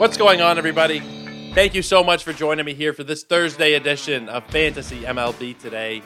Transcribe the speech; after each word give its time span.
What's 0.00 0.16
going 0.16 0.40
on, 0.40 0.56
everybody? 0.56 1.00
Thank 1.52 1.74
you 1.74 1.82
so 1.82 2.02
much 2.02 2.24
for 2.24 2.32
joining 2.32 2.64
me 2.64 2.72
here 2.72 2.94
for 2.94 3.04
this 3.04 3.22
Thursday 3.22 3.74
edition 3.74 4.30
of 4.30 4.46
Fantasy 4.46 5.02
MLB 5.02 5.58
Today. 5.58 6.00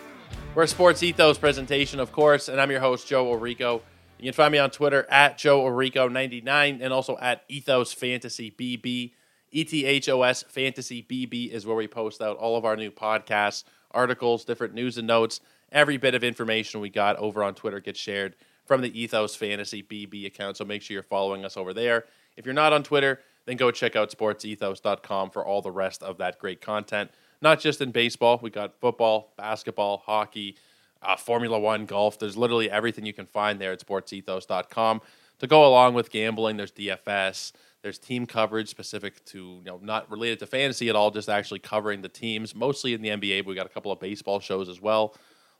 We're 0.56 0.64
a 0.64 0.66
Sports 0.66 1.04
Ethos 1.04 1.38
presentation, 1.38 2.00
of 2.00 2.10
course, 2.10 2.48
and 2.48 2.60
I'm 2.60 2.72
your 2.72 2.80
host, 2.80 3.06
Joe 3.06 3.26
Orrico. 3.26 3.82
You 4.18 4.24
can 4.24 4.32
find 4.32 4.50
me 4.50 4.58
on 4.58 4.72
Twitter 4.72 5.06
at 5.08 5.38
Joe 5.38 5.62
Orrico99 5.62 6.80
and 6.82 6.92
also 6.92 7.16
at 7.18 7.44
Ethos 7.48 7.92
Fantasy 7.92 8.50
BB. 8.50 9.12
ETHOS 9.52 10.44
Fantasy 10.46 11.00
BB 11.00 11.50
is 11.52 11.64
where 11.64 11.76
we 11.76 11.86
post 11.86 12.20
out 12.20 12.36
all 12.36 12.56
of 12.56 12.64
our 12.64 12.74
new 12.74 12.90
podcasts, 12.90 13.62
articles, 13.92 14.44
different 14.44 14.74
news 14.74 14.98
and 14.98 15.06
notes. 15.06 15.38
Every 15.70 15.98
bit 15.98 16.16
of 16.16 16.24
information 16.24 16.80
we 16.80 16.90
got 16.90 17.14
over 17.18 17.44
on 17.44 17.54
Twitter 17.54 17.78
gets 17.78 18.00
shared 18.00 18.34
from 18.66 18.80
the 18.80 19.00
Ethos 19.00 19.36
Fantasy 19.36 19.84
BB 19.84 20.26
account, 20.26 20.56
so 20.56 20.64
make 20.64 20.82
sure 20.82 20.94
you're 20.94 21.04
following 21.04 21.44
us 21.44 21.56
over 21.56 21.72
there. 21.72 22.06
If 22.36 22.44
you're 22.44 22.54
not 22.54 22.72
on 22.72 22.82
Twitter, 22.82 23.20
then 23.46 23.56
go 23.56 23.70
check 23.70 23.96
out 23.96 24.10
sportsethos.com 24.10 25.30
for 25.30 25.44
all 25.44 25.62
the 25.62 25.70
rest 25.70 26.02
of 26.02 26.18
that 26.18 26.38
great 26.38 26.60
content. 26.60 27.10
Not 27.42 27.60
just 27.60 27.80
in 27.80 27.90
baseball, 27.90 28.38
we 28.42 28.50
got 28.50 28.78
football, 28.80 29.32
basketball, 29.36 29.98
hockey, 29.98 30.56
uh, 31.02 31.16
Formula 31.16 31.58
One, 31.58 31.84
golf. 31.84 32.18
There's 32.18 32.36
literally 32.36 32.70
everything 32.70 33.04
you 33.04 33.12
can 33.12 33.26
find 33.26 33.60
there 33.60 33.72
at 33.72 33.84
sportsethos.com. 33.84 35.00
To 35.40 35.46
go 35.46 35.66
along 35.66 35.94
with 35.94 36.10
gambling, 36.10 36.56
there's 36.56 36.72
DFS, 36.72 37.52
there's 37.82 37.98
team 37.98 38.24
coverage 38.24 38.68
specific 38.70 39.22
to, 39.26 39.38
you 39.38 39.64
know, 39.64 39.78
not 39.82 40.10
related 40.10 40.38
to 40.38 40.46
fantasy 40.46 40.88
at 40.88 40.96
all, 40.96 41.10
just 41.10 41.28
actually 41.28 41.58
covering 41.58 42.00
the 42.00 42.08
teams, 42.08 42.54
mostly 42.54 42.94
in 42.94 43.02
the 43.02 43.10
NBA. 43.10 43.40
But 43.40 43.48
we 43.48 43.54
got 43.54 43.66
a 43.66 43.70
couple 43.70 43.92
of 43.92 44.00
baseball 44.00 44.40
shows 44.40 44.68
as 44.68 44.80
well. 44.80 45.14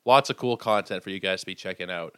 Lots 0.07 0.31
of 0.31 0.37
cool 0.37 0.57
content 0.57 1.03
for 1.03 1.11
you 1.11 1.21
guys 1.21 1.41
to 1.41 1.47
be 1.47 1.55
checking 1.55 1.91
out. 1.91 2.15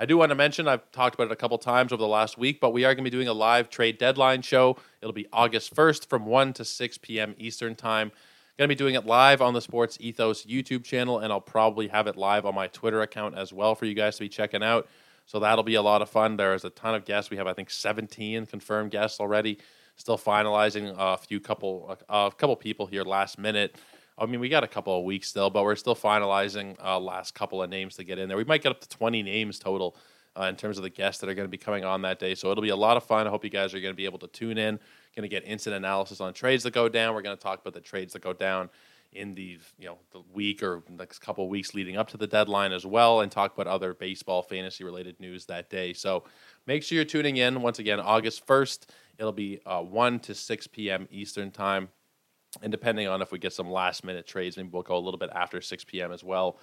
I 0.00 0.06
do 0.06 0.16
want 0.16 0.30
to 0.30 0.36
mention, 0.36 0.68
I've 0.68 0.88
talked 0.92 1.16
about 1.16 1.26
it 1.26 1.32
a 1.32 1.36
couple 1.36 1.58
times 1.58 1.92
over 1.92 2.00
the 2.00 2.06
last 2.06 2.38
week, 2.38 2.60
but 2.60 2.72
we 2.72 2.84
are 2.84 2.94
going 2.94 3.04
to 3.04 3.10
be 3.10 3.16
doing 3.16 3.26
a 3.26 3.32
live 3.32 3.68
trade 3.68 3.98
deadline 3.98 4.42
show. 4.42 4.76
It'll 5.02 5.12
be 5.12 5.26
August 5.32 5.74
1st 5.74 6.06
from 6.06 6.24
1 6.24 6.52
to 6.52 6.64
6 6.64 6.98
p.m. 6.98 7.34
Eastern 7.36 7.74
Time. 7.74 8.12
Going 8.56 8.68
to 8.68 8.74
be 8.74 8.78
doing 8.78 8.94
it 8.94 9.06
live 9.06 9.42
on 9.42 9.54
the 9.54 9.60
Sports 9.60 9.98
Ethos 10.00 10.44
YouTube 10.44 10.84
channel, 10.84 11.18
and 11.18 11.32
I'll 11.32 11.40
probably 11.40 11.88
have 11.88 12.06
it 12.06 12.16
live 12.16 12.46
on 12.46 12.54
my 12.54 12.68
Twitter 12.68 13.02
account 13.02 13.36
as 13.36 13.52
well 13.52 13.74
for 13.74 13.86
you 13.86 13.94
guys 13.94 14.14
to 14.18 14.20
be 14.20 14.28
checking 14.28 14.62
out. 14.62 14.86
So 15.26 15.40
that'll 15.40 15.64
be 15.64 15.74
a 15.74 15.82
lot 15.82 16.00
of 16.00 16.08
fun. 16.08 16.36
There 16.36 16.54
is 16.54 16.64
a 16.64 16.70
ton 16.70 16.94
of 16.94 17.04
guests. 17.04 17.28
We 17.28 17.36
have, 17.38 17.48
I 17.48 17.52
think, 17.52 17.68
17 17.68 18.46
confirmed 18.46 18.92
guests 18.92 19.18
already. 19.18 19.58
Still 19.96 20.16
finalizing 20.16 20.94
a 20.96 21.16
few 21.16 21.40
couple, 21.40 21.98
a 22.08 22.30
couple 22.36 22.54
people 22.54 22.86
here 22.86 23.02
last 23.02 23.36
minute. 23.36 23.74
I 24.18 24.26
mean, 24.26 24.40
we 24.40 24.48
got 24.48 24.64
a 24.64 24.68
couple 24.68 24.98
of 24.98 25.04
weeks 25.04 25.28
still, 25.28 25.50
but 25.50 25.64
we're 25.64 25.76
still 25.76 25.94
finalizing 25.94 26.76
uh, 26.84 26.98
last 26.98 27.34
couple 27.34 27.62
of 27.62 27.70
names 27.70 27.96
to 27.96 28.04
get 28.04 28.18
in 28.18 28.28
there. 28.28 28.36
We 28.36 28.44
might 28.44 28.62
get 28.62 28.70
up 28.70 28.80
to 28.80 28.88
20 28.88 29.22
names 29.22 29.58
total 29.58 29.96
uh, 30.38 30.44
in 30.44 30.56
terms 30.56 30.76
of 30.76 30.82
the 30.82 30.90
guests 30.90 31.20
that 31.20 31.28
are 31.28 31.34
going 31.34 31.46
to 31.46 31.50
be 31.50 31.58
coming 31.58 31.84
on 31.84 32.02
that 32.02 32.18
day. 32.18 32.34
So 32.34 32.50
it'll 32.50 32.62
be 32.62 32.68
a 32.68 32.76
lot 32.76 32.96
of 32.96 33.04
fun. 33.04 33.26
I 33.26 33.30
hope 33.30 33.44
you 33.44 33.50
guys 33.50 33.74
are 33.74 33.80
going 33.80 33.92
to 33.92 33.96
be 33.96 34.04
able 34.04 34.18
to 34.20 34.28
tune 34.28 34.58
in. 34.58 34.78
Going 35.16 35.22
to 35.22 35.28
get 35.28 35.44
instant 35.44 35.74
analysis 35.74 36.20
on 36.20 36.32
trades 36.32 36.62
that 36.62 36.72
go 36.72 36.88
down. 36.88 37.14
We're 37.14 37.22
going 37.22 37.36
to 37.36 37.42
talk 37.42 37.60
about 37.60 37.74
the 37.74 37.80
trades 37.80 38.12
that 38.12 38.22
go 38.22 38.32
down 38.32 38.70
in 39.12 39.34
the 39.34 39.58
you 39.78 39.86
know 39.86 39.98
the 40.12 40.20
week 40.32 40.62
or 40.62 40.82
next 40.90 41.20
couple 41.20 41.42
of 41.42 41.50
weeks 41.50 41.74
leading 41.74 41.96
up 41.96 42.08
to 42.10 42.16
the 42.16 42.26
deadline 42.26 42.72
as 42.72 42.84
well, 42.84 43.20
and 43.20 43.32
talk 43.32 43.54
about 43.54 43.66
other 43.66 43.94
baseball 43.94 44.42
fantasy 44.42 44.84
related 44.84 45.18
news 45.18 45.46
that 45.46 45.70
day. 45.70 45.92
So 45.92 46.24
make 46.66 46.82
sure 46.82 46.96
you're 46.96 47.04
tuning 47.04 47.38
in. 47.38 47.62
Once 47.62 47.78
again, 47.78 48.00
August 48.00 48.46
1st, 48.46 48.86
it'll 49.18 49.32
be 49.32 49.60
uh, 49.66 49.82
1 49.82 50.20
to 50.20 50.34
6 50.34 50.66
p.m. 50.68 51.08
Eastern 51.10 51.50
time. 51.50 51.88
And 52.62 52.72
depending 52.72 53.08
on 53.08 53.22
if 53.22 53.32
we 53.32 53.38
get 53.38 53.52
some 53.52 53.70
last 53.70 54.04
minute 54.04 54.26
trades, 54.26 54.56
maybe 54.56 54.68
we'll 54.72 54.82
go 54.82 54.96
a 54.96 54.98
little 54.98 55.18
bit 55.18 55.30
after 55.34 55.60
6 55.60 55.84
p.m. 55.84 56.12
as 56.12 56.24
well. 56.24 56.58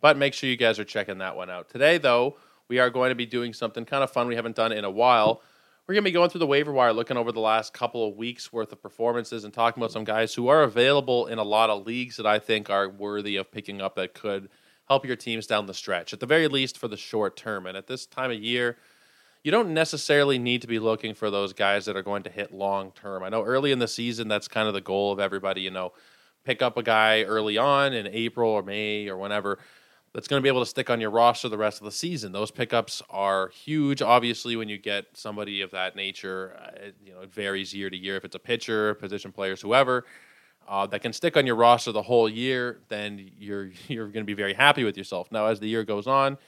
But 0.00 0.16
make 0.16 0.34
sure 0.34 0.48
you 0.48 0.56
guys 0.56 0.78
are 0.78 0.84
checking 0.84 1.18
that 1.18 1.36
one 1.36 1.50
out. 1.50 1.68
Today, 1.68 1.98
though, 1.98 2.36
we 2.68 2.78
are 2.78 2.90
going 2.90 3.10
to 3.10 3.14
be 3.14 3.26
doing 3.26 3.52
something 3.52 3.84
kind 3.84 4.02
of 4.02 4.10
fun 4.10 4.28
we 4.28 4.36
haven't 4.36 4.56
done 4.56 4.72
in 4.72 4.84
a 4.84 4.90
while. 4.90 5.42
We're 5.86 5.94
going 5.94 6.04
to 6.04 6.10
be 6.10 6.14
going 6.14 6.30
through 6.30 6.38
the 6.38 6.46
waiver 6.46 6.72
wire, 6.72 6.92
looking 6.92 7.16
over 7.16 7.32
the 7.32 7.40
last 7.40 7.74
couple 7.74 8.06
of 8.06 8.16
weeks 8.16 8.52
worth 8.52 8.70
of 8.70 8.80
performances 8.80 9.44
and 9.44 9.52
talking 9.52 9.82
about 9.82 9.90
some 9.90 10.04
guys 10.04 10.32
who 10.34 10.46
are 10.48 10.62
available 10.62 11.26
in 11.26 11.38
a 11.38 11.42
lot 11.42 11.68
of 11.68 11.84
leagues 11.84 12.16
that 12.16 12.26
I 12.26 12.38
think 12.38 12.70
are 12.70 12.88
worthy 12.88 13.36
of 13.36 13.50
picking 13.50 13.80
up 13.80 13.96
that 13.96 14.14
could 14.14 14.48
help 14.88 15.04
your 15.04 15.16
teams 15.16 15.46
down 15.46 15.66
the 15.66 15.74
stretch, 15.74 16.12
at 16.12 16.20
the 16.20 16.26
very 16.26 16.48
least 16.48 16.78
for 16.78 16.86
the 16.86 16.96
short 16.96 17.36
term. 17.36 17.66
And 17.66 17.76
at 17.76 17.88
this 17.88 18.06
time 18.06 18.30
of 18.30 18.38
year, 18.38 18.76
you 19.42 19.50
don't 19.50 19.72
necessarily 19.72 20.38
need 20.38 20.62
to 20.62 20.68
be 20.68 20.78
looking 20.78 21.14
for 21.14 21.30
those 21.30 21.52
guys 21.52 21.86
that 21.86 21.96
are 21.96 22.02
going 22.02 22.22
to 22.24 22.30
hit 22.30 22.52
long 22.52 22.92
term. 22.92 23.22
I 23.22 23.28
know 23.28 23.42
early 23.42 23.72
in 23.72 23.78
the 23.78 23.88
season, 23.88 24.28
that's 24.28 24.48
kind 24.48 24.68
of 24.68 24.74
the 24.74 24.80
goal 24.80 25.12
of 25.12 25.20
everybody, 25.20 25.62
you 25.62 25.70
know, 25.70 25.92
pick 26.44 26.62
up 26.62 26.76
a 26.76 26.82
guy 26.82 27.22
early 27.22 27.56
on 27.58 27.92
in 27.92 28.06
April 28.06 28.50
or 28.50 28.62
May 28.62 29.08
or 29.08 29.16
whenever 29.16 29.58
that's 30.12 30.26
going 30.26 30.40
to 30.40 30.42
be 30.42 30.48
able 30.48 30.60
to 30.60 30.66
stick 30.66 30.90
on 30.90 31.00
your 31.00 31.10
roster 31.10 31.48
the 31.48 31.58
rest 31.58 31.80
of 31.80 31.84
the 31.84 31.92
season. 31.92 32.32
Those 32.32 32.50
pickups 32.50 33.00
are 33.10 33.48
huge. 33.48 34.02
Obviously, 34.02 34.56
when 34.56 34.68
you 34.68 34.76
get 34.76 35.06
somebody 35.14 35.60
of 35.60 35.70
that 35.70 35.94
nature, 35.94 36.56
uh, 36.60 36.86
it, 36.86 36.96
you 37.04 37.12
know, 37.12 37.20
it 37.20 37.32
varies 37.32 37.72
year 37.72 37.88
to 37.88 37.96
year. 37.96 38.16
If 38.16 38.24
it's 38.24 38.34
a 38.34 38.40
pitcher, 38.40 38.94
position 38.94 39.30
players, 39.30 39.60
whoever, 39.60 40.04
uh, 40.68 40.86
that 40.88 41.02
can 41.02 41.12
stick 41.12 41.36
on 41.36 41.46
your 41.46 41.54
roster 41.54 41.92
the 41.92 42.02
whole 42.02 42.28
year, 42.28 42.80
then 42.88 43.30
you're 43.38 43.70
you're 43.88 44.08
going 44.08 44.24
to 44.24 44.30
be 44.30 44.34
very 44.34 44.54
happy 44.54 44.84
with 44.84 44.96
yourself. 44.96 45.30
Now, 45.30 45.46
as 45.46 45.60
the 45.60 45.68
year 45.68 45.84
goes 45.84 46.06
on, 46.06 46.38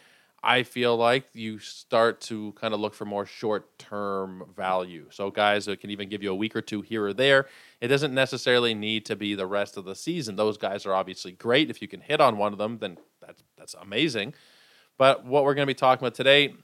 I 0.44 0.64
feel 0.64 0.96
like 0.96 1.24
you 1.34 1.60
start 1.60 2.20
to 2.22 2.52
kind 2.52 2.74
of 2.74 2.80
look 2.80 2.94
for 2.94 3.04
more 3.04 3.24
short 3.24 3.78
term 3.78 4.44
value. 4.56 5.06
So, 5.10 5.30
guys 5.30 5.66
that 5.66 5.80
can 5.80 5.90
even 5.90 6.08
give 6.08 6.22
you 6.22 6.32
a 6.32 6.34
week 6.34 6.56
or 6.56 6.62
two 6.62 6.82
here 6.82 7.06
or 7.06 7.12
there. 7.12 7.46
It 7.80 7.88
doesn't 7.88 8.12
necessarily 8.12 8.74
need 8.74 9.06
to 9.06 9.16
be 9.16 9.34
the 9.34 9.46
rest 9.46 9.76
of 9.76 9.84
the 9.84 9.94
season. 9.94 10.34
Those 10.34 10.58
guys 10.58 10.84
are 10.84 10.94
obviously 10.94 11.32
great. 11.32 11.70
If 11.70 11.80
you 11.80 11.88
can 11.88 12.00
hit 12.00 12.20
on 12.20 12.38
one 12.38 12.52
of 12.52 12.58
them, 12.58 12.78
then 12.78 12.98
that's, 13.20 13.42
that's 13.56 13.74
amazing. 13.74 14.34
But 14.98 15.24
what 15.24 15.44
we're 15.44 15.54
going 15.54 15.66
to 15.66 15.70
be 15.70 15.78
talking 15.78 16.04
about 16.04 16.14
today 16.14 16.54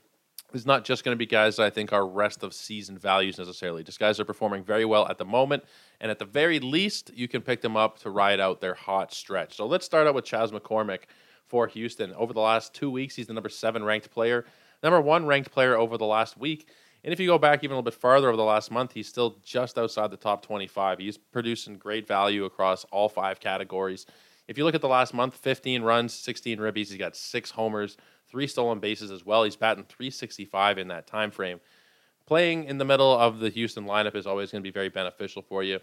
is 0.55 0.66
not 0.66 0.84
just 0.84 1.05
going 1.05 1.15
to 1.15 1.19
be 1.19 1.27
guys 1.27 1.56
that 1.56 1.65
I 1.65 1.71
think 1.71 1.93
are 1.93 2.06
rest 2.06 2.43
of 2.43 2.55
season 2.55 2.99
values 2.99 3.39
necessarily. 3.39 3.84
Just 3.84 3.99
guys 3.99 4.19
are 4.19 4.25
performing 4.25 4.65
very 4.65 4.84
well 4.84 5.06
at 5.09 5.19
the 5.19 5.25
moment. 5.25 5.65
And 6.00 6.10
at 6.10 6.19
the 6.19 6.25
very 6.25 6.59
least, 6.59 7.10
you 7.15 7.28
can 7.28 7.43
pick 7.43 7.60
them 7.60 7.77
up 7.77 7.99
to 8.00 8.10
ride 8.10 8.41
out 8.41 8.60
their 8.60 8.75
hot 8.75 9.12
stretch. 9.12 9.56
So 9.56 9.66
let's 9.66 9.84
start 9.84 10.06
out 10.06 10.15
with 10.15 10.25
Chas 10.25 10.50
McCormick 10.50 11.03
for 11.48 11.66
Houston. 11.66 12.12
Over 12.14 12.32
the 12.32 12.41
last 12.41 12.75
two 12.75 12.91
weeks, 12.91 13.16
he's 13.16 13.26
the 13.26 13.34
number 13.34 13.48
seven 13.48 13.82
ranked 13.82 14.10
player, 14.10 14.44
number 14.82 15.00
one 15.00 15.26
ranked 15.26 15.50
player 15.50 15.76
over 15.76 15.97
the 15.97 16.06
last 16.06 16.38
week. 16.38 16.69
And 17.04 17.12
if 17.12 17.20
you 17.20 17.26
go 17.26 17.38
back 17.38 17.62
even 17.62 17.72
a 17.72 17.76
little 17.76 17.91
bit 17.91 17.94
farther 17.94 18.28
over 18.28 18.36
the 18.36 18.44
last 18.44 18.70
month, 18.70 18.92
he's 18.92 19.09
still 19.09 19.38
just 19.42 19.78
outside 19.78 20.10
the 20.10 20.16
top 20.16 20.42
25. 20.42 20.98
He's 20.98 21.16
producing 21.16 21.76
great 21.76 22.06
value 22.06 22.44
across 22.44 22.84
all 22.86 23.09
five 23.09 23.41
categories. 23.41 24.06
If 24.48 24.59
you 24.59 24.64
look 24.64 24.75
at 24.75 24.81
the 24.81 24.88
last 24.88 25.14
month, 25.14 25.34
15 25.34 25.82
runs, 25.82 26.12
16 26.14 26.59
ribbies, 26.59 26.88
he's 26.88 26.97
got 26.97 27.14
six 27.14 27.50
homers, 27.50 27.97
three 28.26 28.47
stolen 28.47 28.80
bases 28.80 29.10
as 29.10 29.25
well. 29.25 29.44
He's 29.44 29.56
batting 29.56 29.84
365 29.84 30.78
in 30.78 30.89
that 30.89 31.06
time 31.06 31.30
frame. 31.30 31.60
Playing 32.27 32.65
in 32.65 32.78
the 32.78 32.84
middle 32.84 33.16
of 33.16 33.39
the 33.39 33.48
Houston 33.50 33.86
lineup 33.86 34.15
is 34.15 34.27
always 34.27 34.50
going 34.50 34.62
to 34.62 34.66
be 34.66 34.72
very 34.72 34.89
beneficial 34.89 35.42
for 35.42 35.62
you. 35.62 35.80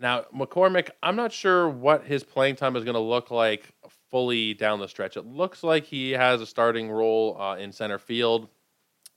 Now, 0.00 0.24
McCormick, 0.34 0.90
I'm 1.02 1.16
not 1.16 1.32
sure 1.32 1.68
what 1.68 2.04
his 2.04 2.24
playing 2.24 2.56
time 2.56 2.76
is 2.76 2.84
going 2.84 2.94
to 2.94 3.00
look 3.00 3.30
like 3.30 3.72
fully 4.12 4.54
down 4.54 4.78
the 4.78 4.86
stretch. 4.86 5.16
It 5.16 5.26
looks 5.26 5.64
like 5.64 5.84
he 5.84 6.12
has 6.12 6.40
a 6.40 6.46
starting 6.46 6.90
role 6.90 7.36
uh, 7.40 7.56
in 7.56 7.72
center 7.72 7.98
field, 7.98 8.48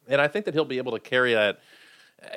and 0.08 0.20
I 0.20 0.28
think 0.28 0.46
that 0.46 0.56
he'll 0.56 0.66
be 0.66 0.80
able 0.80 0.94
to 0.94 1.00
carry 1.00 1.36
that. 1.36 1.60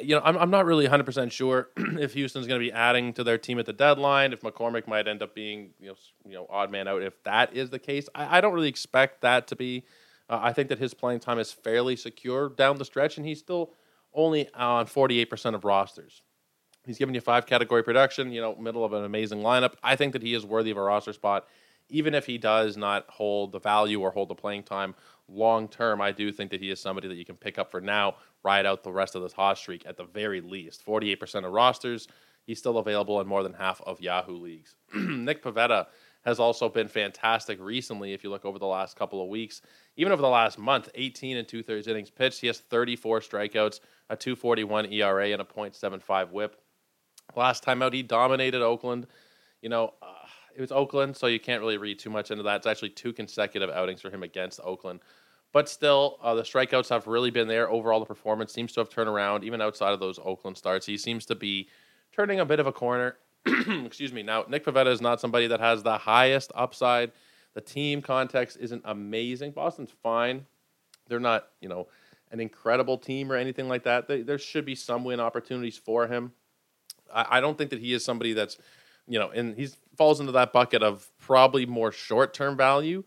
You 0.02 0.16
know, 0.16 0.22
I'm, 0.22 0.37
I'm 0.37 0.50
not 0.50 0.66
really 0.66 0.87
100% 0.87 1.31
sure 1.31 1.70
if 1.76 2.12
Houston's 2.12 2.46
going 2.46 2.60
to 2.60 2.66
be 2.66 2.72
adding 2.72 3.14
to 3.14 3.25
their 3.25 3.38
team 3.38 3.58
at 3.58 3.64
the 3.64 3.72
deadline, 3.72 4.32
if 4.32 4.43
McCormick 4.43 4.87
might 4.88 5.08
end 5.08 5.22
up 5.22 5.34
being, 5.34 5.70
you 5.81 5.88
know, 5.88 5.94
you 6.26 6.34
know 6.34 6.46
odd 6.50 6.70
man 6.70 6.88
out. 6.88 7.00
If 7.00 7.22
that 7.22 7.55
is 7.55 7.70
the 7.70 7.78
case, 7.78 8.08
I, 8.14 8.38
I 8.38 8.40
don't 8.43 8.52
really 8.52 8.69
expect 8.69 9.22
that 9.22 9.46
to 9.46 9.56
be. 9.56 9.84
Uh, 10.28 10.40
I 10.43 10.52
think 10.52 10.69
that 10.69 10.78
his 10.78 10.93
playing 10.93 11.20
time 11.20 11.38
is 11.38 11.52
fairly 11.52 11.96
secure 11.96 12.50
down 12.50 12.76
the 12.76 12.84
stretch, 12.84 13.16
and 13.16 13.25
he's 13.25 13.38
still 13.38 13.70
only 14.12 14.52
on 14.52 14.87
48% 14.87 15.54
of 15.54 15.64
rosters. 15.64 16.22
He's 16.84 16.99
giving 16.99 17.14
you 17.14 17.20
five 17.20 17.46
category 17.46 17.82
production, 17.82 18.32
you 18.32 18.40
know, 18.40 18.56
middle 18.56 18.84
of 18.84 18.93
an 18.93 19.04
amazing 19.04 19.40
lineup. 19.40 19.75
I 19.82 19.94
think 19.94 20.12
that 20.14 20.22
he 20.22 20.34
is 20.34 20.44
worthy 20.44 20.70
of 20.70 20.76
a 20.76 20.82
roster 20.82 21.12
spot, 21.12 21.46
even 21.88 22.14
if 22.14 22.26
he 22.26 22.38
does 22.38 22.76
not 22.76 23.06
hold 23.08 23.52
the 23.52 23.61
value 23.61 24.00
or 24.00 24.11
hold 24.11 24.29
the 24.29 24.35
playing 24.35 24.62
time 24.62 24.94
long 25.29 25.69
term, 25.69 26.00
I 26.00 26.12
do 26.12 26.32
think 26.32 26.50
that 26.50 26.61
he 26.61 26.70
is 26.70 26.81
somebody 26.81 27.08
that 27.08 27.17
you 27.17 27.25
can 27.25 27.37
pick 27.37 27.58
up 27.58 27.70
for 27.70 27.81
now, 27.81 28.17
ride 28.43 28.67
out 28.67 28.82
the 28.82 28.93
rest 28.93 29.14
of 29.14 29.23
this 29.23 29.32
hot 29.32 29.58
streak 29.58 29.85
at 29.87 29.96
the 29.96 30.05
very 30.05 30.40
least. 30.40 30.85
48% 30.85 31.44
of 31.44 31.52
rosters, 31.52 32.08
he's 32.46 32.58
still 32.58 32.79
available 32.79 33.20
in 33.20 33.26
more 33.26 33.43
than 33.43 33.52
half 33.52 33.81
of 33.82 34.00
Yahoo 34.00 34.37
leagues. 34.37 34.76
Nick 34.94 35.43
Pivetta 35.43 35.87
has 36.25 36.40
also 36.40 36.69
been 36.69 36.88
fantastic 36.88 37.58
recently. 37.61 38.12
If 38.12 38.25
you 38.25 38.31
look 38.31 38.44
over 38.44 38.58
the 38.58 38.67
last 38.67 38.96
couple 38.96 39.23
of 39.23 39.29
weeks, 39.29 39.62
even 39.96 40.12
over 40.12 40.23
the 40.23 40.29
last 40.29 40.58
month, 40.58 40.88
18 40.94 41.37
and 41.37 41.46
two 41.46 41.62
thirds 41.62 41.87
innings 41.87 42.11
pitched. 42.11 42.40
He 42.40 42.49
has 42.49 42.58
34 42.58 43.20
strikeouts, 43.20 43.81
a 44.11 44.17
241 44.17 44.93
ERA, 44.93 45.31
and 45.31 45.43
a 45.43 45.44
.75 45.44 46.31
WHIP. 46.31 46.61
Last 47.37 47.62
time 47.62 47.82
out, 47.82 47.93
he 47.93 48.02
dominated 48.02 48.62
Oakland. 48.62 49.06
You 49.62 49.69
know, 49.69 49.94
it 50.58 50.60
was 50.60 50.72
Oakland, 50.72 51.16
so 51.16 51.28
you 51.28 51.38
can't 51.38 51.60
really 51.60 51.78
read 51.78 52.00
too 52.00 52.10
much 52.10 52.32
into 52.32 52.43
that. 52.43 52.56
It's 52.56 52.66
actually 52.66 52.88
two 52.90 53.12
consecutive 53.12 53.70
outings 53.70 54.00
for 54.00 54.10
him 54.10 54.25
against 54.25 54.58
Oakland. 54.64 54.99
But 55.52 55.69
still, 55.69 56.19
uh, 56.20 56.34
the 56.34 56.43
strikeouts 56.43 56.88
have 56.88 57.06
really 57.06 57.31
been 57.31 57.46
there. 57.46 57.70
Overall, 57.70 58.00
the 58.00 58.06
performance 58.06 58.52
seems 58.52 58.72
to 58.72 58.81
have 58.81 58.88
turned 58.88 59.08
around, 59.08 59.44
even 59.44 59.60
outside 59.60 59.93
of 59.93 60.00
those 60.00 60.19
Oakland 60.19 60.58
starts. 60.58 60.84
He 60.84 60.99
seems 60.99 61.25
to 61.26 61.37
be 61.37 61.69
turning 62.12 62.40
a 62.40 62.44
bit 62.44 62.58
of 62.58 62.66
a 62.66 62.72
corner. 62.72 63.19
Excuse 63.46 64.12
me. 64.12 64.25
Now, 64.25 64.46
Nick 64.49 64.64
Pivetta 64.64 64.88
is 64.88 65.00
not 65.00 65.20
somebody 65.20 65.46
that 65.46 65.60
has 65.60 65.84
the 65.84 65.96
highest 65.96 66.50
upside. 66.56 67.12
The 67.54 67.61
team 67.61 68.02
context 68.02 68.58
isn't 68.61 68.82
amazing. 68.84 69.52
Boston's 69.52 69.93
fine. 70.02 70.44
They're 71.06 71.20
not, 71.20 71.50
you 71.61 71.69
know, 71.69 71.87
an 72.32 72.40
incredible 72.40 72.99
team 72.99 73.31
or 73.31 73.37
anything 73.37 73.69
like 73.69 73.84
that. 73.84 74.08
They, 74.08 74.22
there 74.22 74.38
should 74.38 74.64
be 74.64 74.75
some 74.75 75.04
win 75.04 75.20
opportunities 75.20 75.78
for 75.78 76.08
him. 76.08 76.32
I, 77.14 77.38
I 77.38 77.40
don't 77.40 77.56
think 77.56 77.70
that 77.70 77.78
he 77.78 77.93
is 77.93 78.04
somebody 78.04 78.32
that's, 78.32 78.58
you 79.08 79.19
know, 79.19 79.31
and 79.31 79.56
he 79.56 79.69
falls 79.96 80.20
into 80.20 80.32
that 80.32 80.52
bucket 80.52 80.82
of 80.82 81.10
probably 81.19 81.66
more 81.66 81.93
short 81.93 82.34
term 82.34 82.56
value. 82.56 83.05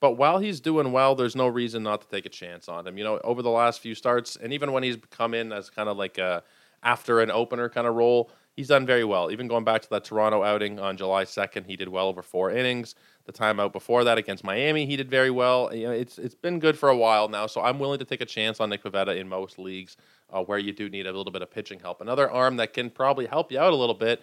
But 0.00 0.12
while 0.12 0.38
he's 0.38 0.60
doing 0.60 0.90
well, 0.90 1.14
there's 1.14 1.36
no 1.36 1.46
reason 1.46 1.84
not 1.84 2.00
to 2.02 2.08
take 2.08 2.26
a 2.26 2.28
chance 2.28 2.68
on 2.68 2.86
him. 2.86 2.98
You 2.98 3.04
know, 3.04 3.20
over 3.22 3.40
the 3.40 3.50
last 3.50 3.80
few 3.80 3.94
starts, 3.94 4.34
and 4.34 4.52
even 4.52 4.72
when 4.72 4.82
he's 4.82 4.96
come 5.10 5.32
in 5.32 5.52
as 5.52 5.70
kind 5.70 5.88
of 5.88 5.96
like 5.96 6.18
a 6.18 6.42
after 6.82 7.20
an 7.20 7.30
opener 7.30 7.68
kind 7.68 7.86
of 7.86 7.94
role, 7.94 8.28
he's 8.56 8.66
done 8.66 8.84
very 8.84 9.04
well. 9.04 9.30
Even 9.30 9.46
going 9.46 9.62
back 9.62 9.82
to 9.82 9.90
that 9.90 10.04
Toronto 10.04 10.42
outing 10.42 10.80
on 10.80 10.96
July 10.96 11.24
2nd, 11.24 11.66
he 11.66 11.76
did 11.76 11.88
well 11.88 12.08
over 12.08 12.22
four 12.22 12.50
innings. 12.50 12.96
The 13.26 13.32
timeout 13.32 13.72
before 13.72 14.02
that 14.02 14.18
against 14.18 14.42
Miami, 14.42 14.84
he 14.84 14.96
did 14.96 15.08
very 15.08 15.30
well. 15.30 15.72
You 15.72 15.84
know, 15.86 15.92
it's 15.92 16.18
it's 16.18 16.34
been 16.34 16.58
good 16.58 16.76
for 16.76 16.88
a 16.88 16.96
while 16.96 17.28
now, 17.28 17.46
so 17.46 17.60
I'm 17.60 17.78
willing 17.78 18.00
to 18.00 18.04
take 18.04 18.20
a 18.20 18.26
chance 18.26 18.58
on 18.58 18.70
Nick 18.70 18.82
Pivetta 18.82 19.16
in 19.16 19.28
most 19.28 19.60
leagues 19.60 19.96
uh, 20.32 20.42
where 20.42 20.58
you 20.58 20.72
do 20.72 20.88
need 20.88 21.06
a 21.06 21.12
little 21.12 21.30
bit 21.30 21.42
of 21.42 21.50
pitching 21.50 21.78
help. 21.78 22.00
Another 22.00 22.28
arm 22.28 22.56
that 22.56 22.72
can 22.72 22.90
probably 22.90 23.26
help 23.26 23.52
you 23.52 23.60
out 23.60 23.72
a 23.72 23.76
little 23.76 23.94
bit 23.94 24.20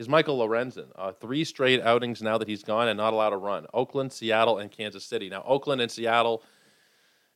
is 0.00 0.08
Michael 0.08 0.38
Lorenzen. 0.38 0.86
Uh, 0.96 1.12
three 1.12 1.44
straight 1.44 1.82
outings 1.82 2.22
now 2.22 2.38
that 2.38 2.48
he's 2.48 2.64
gone 2.64 2.88
and 2.88 2.96
not 2.96 3.12
allowed 3.12 3.30
to 3.30 3.36
run. 3.36 3.66
Oakland, 3.74 4.12
Seattle, 4.12 4.58
and 4.58 4.70
Kansas 4.70 5.04
City. 5.04 5.28
Now 5.28 5.44
Oakland 5.46 5.82
and 5.82 5.90
Seattle, 5.90 6.42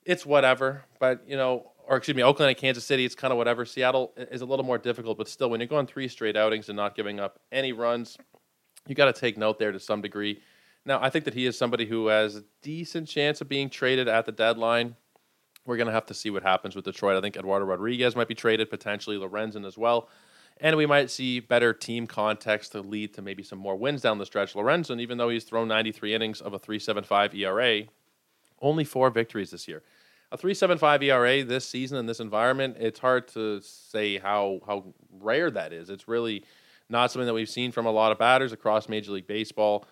it's 0.04 0.24
whatever, 0.24 0.84
but 0.98 1.22
you 1.28 1.36
know 1.36 1.70
or 1.86 1.98
excuse 1.98 2.16
me, 2.16 2.22
Oakland 2.22 2.48
and 2.48 2.56
Kansas 2.56 2.82
City, 2.82 3.04
it's 3.04 3.14
kind 3.14 3.30
of 3.30 3.36
whatever. 3.36 3.66
Seattle 3.66 4.14
is 4.16 4.40
a 4.40 4.46
little 4.46 4.64
more 4.64 4.78
difficult, 4.78 5.18
but 5.18 5.28
still, 5.28 5.50
when 5.50 5.60
you're 5.60 5.66
going 5.66 5.86
three 5.86 6.08
straight 6.08 6.36
outings 6.36 6.70
and 6.70 6.76
not 6.76 6.94
giving 6.94 7.20
up 7.20 7.38
any 7.52 7.72
runs, 7.72 8.16
you 8.88 8.94
got 8.94 9.14
to 9.14 9.20
take 9.20 9.36
note 9.36 9.58
there 9.58 9.70
to 9.70 9.78
some 9.78 10.00
degree. 10.00 10.40
Now, 10.86 10.98
I 11.02 11.10
think 11.10 11.26
that 11.26 11.34
he 11.34 11.44
is 11.46 11.58
somebody 11.58 11.84
who 11.84 12.06
has 12.06 12.36
a 12.36 12.44
decent 12.62 13.08
chance 13.08 13.40
of 13.40 13.48
being 13.48 13.70
traded 13.70 14.08
at 14.08 14.26
the 14.26 14.32
deadline. 14.32 14.96
We're 15.66 15.76
going 15.76 15.86
to 15.86 15.92
have 15.92 16.06
to 16.06 16.14
see 16.14 16.30
what 16.30 16.42
happens 16.42 16.74
with 16.74 16.84
Detroit. 16.84 17.16
I 17.16 17.20
think 17.20 17.36
Eduardo 17.36 17.64
Rodriguez 17.64 18.16
might 18.16 18.28
be 18.28 18.34
traded, 18.34 18.70
potentially 18.70 19.16
Lorenzen 19.16 19.66
as 19.66 19.78
well. 19.78 20.08
And 20.58 20.76
we 20.76 20.86
might 20.86 21.10
see 21.10 21.40
better 21.40 21.72
team 21.72 22.06
context 22.06 22.72
to 22.72 22.80
lead 22.80 23.14
to 23.14 23.22
maybe 23.22 23.42
some 23.42 23.58
more 23.58 23.76
wins 23.76 24.02
down 24.02 24.18
the 24.18 24.26
stretch. 24.26 24.54
Lorenzen, 24.54 25.00
even 25.00 25.18
though 25.18 25.28
he's 25.28 25.44
thrown 25.44 25.68
93 25.68 26.14
innings 26.14 26.40
of 26.40 26.54
a 26.54 26.58
3.75 26.58 27.34
ERA, 27.34 27.82
only 28.60 28.84
four 28.84 29.10
victories 29.10 29.50
this 29.50 29.66
year 29.66 29.82
a 30.34 30.36
3.75 30.36 31.02
ERA 31.04 31.44
this 31.44 31.66
season 31.66 31.96
in 31.96 32.06
this 32.06 32.18
environment, 32.18 32.76
it's 32.80 32.98
hard 32.98 33.28
to 33.28 33.60
say 33.60 34.18
how 34.18 34.60
how 34.66 34.84
rare 35.20 35.48
that 35.48 35.72
is. 35.72 35.90
It's 35.90 36.08
really 36.08 36.44
not 36.88 37.12
something 37.12 37.26
that 37.26 37.34
we've 37.34 37.48
seen 37.48 37.70
from 37.70 37.86
a 37.86 37.90
lot 37.90 38.10
of 38.10 38.18
batters 38.18 38.52
across 38.52 38.88
Major 38.88 39.12
League 39.12 39.28
Baseball. 39.28 39.86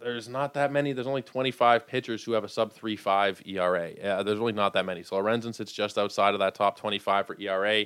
There's 0.00 0.26
not 0.26 0.54
that 0.54 0.72
many. 0.72 0.92
There's 0.92 1.06
only 1.06 1.22
25 1.22 1.86
pitchers 1.86 2.24
who 2.24 2.32
have 2.32 2.44
a 2.44 2.48
sub 2.48 2.74
3.5 2.74 3.46
ERA. 3.46 3.92
Uh, 3.92 4.22
there's 4.22 4.38
really 4.38 4.52
not 4.52 4.72
that 4.72 4.86
many. 4.86 5.02
So 5.02 5.16
Lorenzen 5.16 5.54
sits 5.54 5.70
just 5.70 5.98
outside 5.98 6.32
of 6.32 6.40
that 6.40 6.54
top 6.54 6.78
25 6.78 7.26
for 7.26 7.36
ERA. 7.38 7.84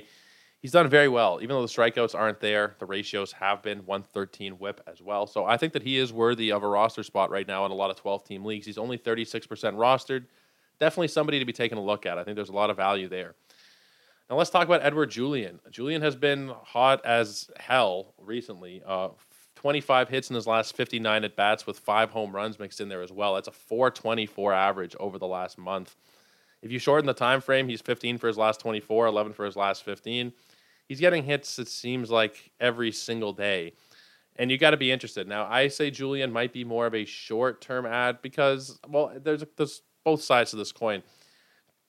He's 0.61 0.71
done 0.71 0.89
very 0.89 1.07
well, 1.07 1.39
even 1.41 1.55
though 1.55 1.61
the 1.61 1.67
strikeouts 1.67 2.13
aren't 2.13 2.41
there. 2.41 2.75
The 2.79 2.85
ratios 2.85 3.31
have 3.33 3.61
been 3.61 3.85
113 3.85 4.53
WHIP 4.53 4.81
as 4.87 5.01
well. 5.01 5.25
So 5.25 5.45
I 5.45 5.55
think 5.55 5.71
that 5.73 5.83
he 5.83 5.97
is 5.97 6.11
worthy 6.11 6.51
of 6.51 6.63
a 6.63 6.67
roster 6.67 7.03
spot 7.03 7.31
right 7.31 7.47
now 7.47 7.65
in 7.65 7.71
a 7.71 7.75
lot 7.75 7.89
of 7.89 7.95
12 7.95 8.25
team 8.25 8.43
leagues. 8.43 8.65
He's 8.65 8.77
only 8.77 8.97
36% 8.97 9.47
rostered 9.47 10.25
definitely 10.79 11.09
somebody 11.09 11.39
to 11.39 11.45
be 11.45 11.53
taking 11.53 11.77
a 11.77 11.83
look 11.83 12.05
at. 12.05 12.17
I 12.17 12.23
think 12.23 12.35
there's 12.35 12.49
a 12.49 12.53
lot 12.53 12.69
of 12.69 12.77
value 12.77 13.07
there. 13.07 13.35
Now 14.29 14.37
let's 14.37 14.49
talk 14.49 14.65
about 14.65 14.83
Edouard 14.83 15.11
Julien. 15.11 15.59
Julien 15.69 16.01
has 16.01 16.15
been 16.15 16.53
hot 16.63 17.05
as 17.05 17.49
hell 17.57 18.13
recently. 18.17 18.81
Uh, 18.85 19.09
25 19.55 20.07
hits 20.07 20.29
in 20.29 20.35
his 20.35 20.47
last 20.47 20.75
59 20.75 21.25
at 21.25 21.35
bats 21.35 21.67
with 21.67 21.79
five 21.79 22.11
home 22.11 22.33
runs 22.33 22.59
mixed 22.59 22.79
in 22.79 22.87
there 22.87 23.01
as 23.01 23.11
well. 23.11 23.35
That's 23.35 23.49
a 23.49 23.51
424 23.51 24.53
average 24.53 24.95
over 24.99 25.17
the 25.17 25.27
last 25.27 25.57
month. 25.57 25.95
If 26.61 26.71
you 26.71 26.79
shorten 26.79 27.05
the 27.05 27.13
time 27.13 27.41
frame, 27.41 27.67
he's 27.67 27.81
15 27.81 28.17
for 28.17 28.27
his 28.27 28.37
last 28.37 28.59
24, 28.61 29.07
11 29.07 29.33
for 29.33 29.45
his 29.45 29.55
last 29.55 29.83
15. 29.83 30.31
He's 30.89 30.99
getting 30.99 31.23
hits, 31.23 31.59
it 31.59 31.67
seems 31.67 32.09
like, 32.09 32.51
every 32.59 32.91
single 32.91 33.31
day. 33.31 33.73
And 34.37 34.49
you 34.49 34.57
got 34.57 34.71
to 34.71 34.77
be 34.77 34.91
interested. 34.91 35.27
Now, 35.27 35.45
I 35.45 35.67
say 35.67 35.91
Julien 35.91 36.31
might 36.31 36.51
be 36.51 36.63
more 36.63 36.87
of 36.87 36.95
a 36.95 37.05
short 37.05 37.61
term 37.61 37.85
ad 37.85 38.23
because, 38.23 38.79
well, 38.87 39.13
there's, 39.23 39.43
there's 39.55 39.83
both 40.03 40.23
sides 40.23 40.51
of 40.51 40.57
this 40.57 40.71
coin. 40.71 41.03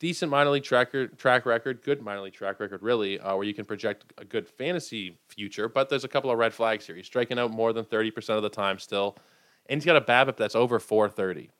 Decent 0.01 0.31
minor 0.31 0.51
league 0.51 0.65
track, 0.65 0.93
track 1.17 1.47
record, 1.47 1.83
good 1.83 2.03
minor 2.03 2.21
league 2.21 2.35
track 2.35 2.61
record, 2.61 2.83
really, 2.83 3.19
uh, 3.19 3.35
where 3.37 3.45
you 3.45 3.55
can 3.55 3.65
project 3.65 4.05
a 4.19 4.25
good 4.25 4.47
fantasy 4.47 5.17
future. 5.29 5.69
But 5.69 5.89
there's 5.89 6.05
a 6.05 6.09
couple 6.09 6.31
of 6.31 6.37
red 6.37 6.53
flags 6.53 6.87
here. 6.87 6.97
He's 6.97 7.07
striking 7.07 7.39
out 7.39 7.51
more 7.51 7.73
than 7.73 7.87
30% 7.87 8.37
of 8.37 8.43
the 8.43 8.51
time 8.51 8.79
still, 8.79 9.17
and 9.67 9.81
he's 9.81 9.87
got 9.87 9.97
a 9.97 10.01
BABIP 10.01 10.37
that's 10.37 10.55
over 10.55 10.79
430. 10.79 11.51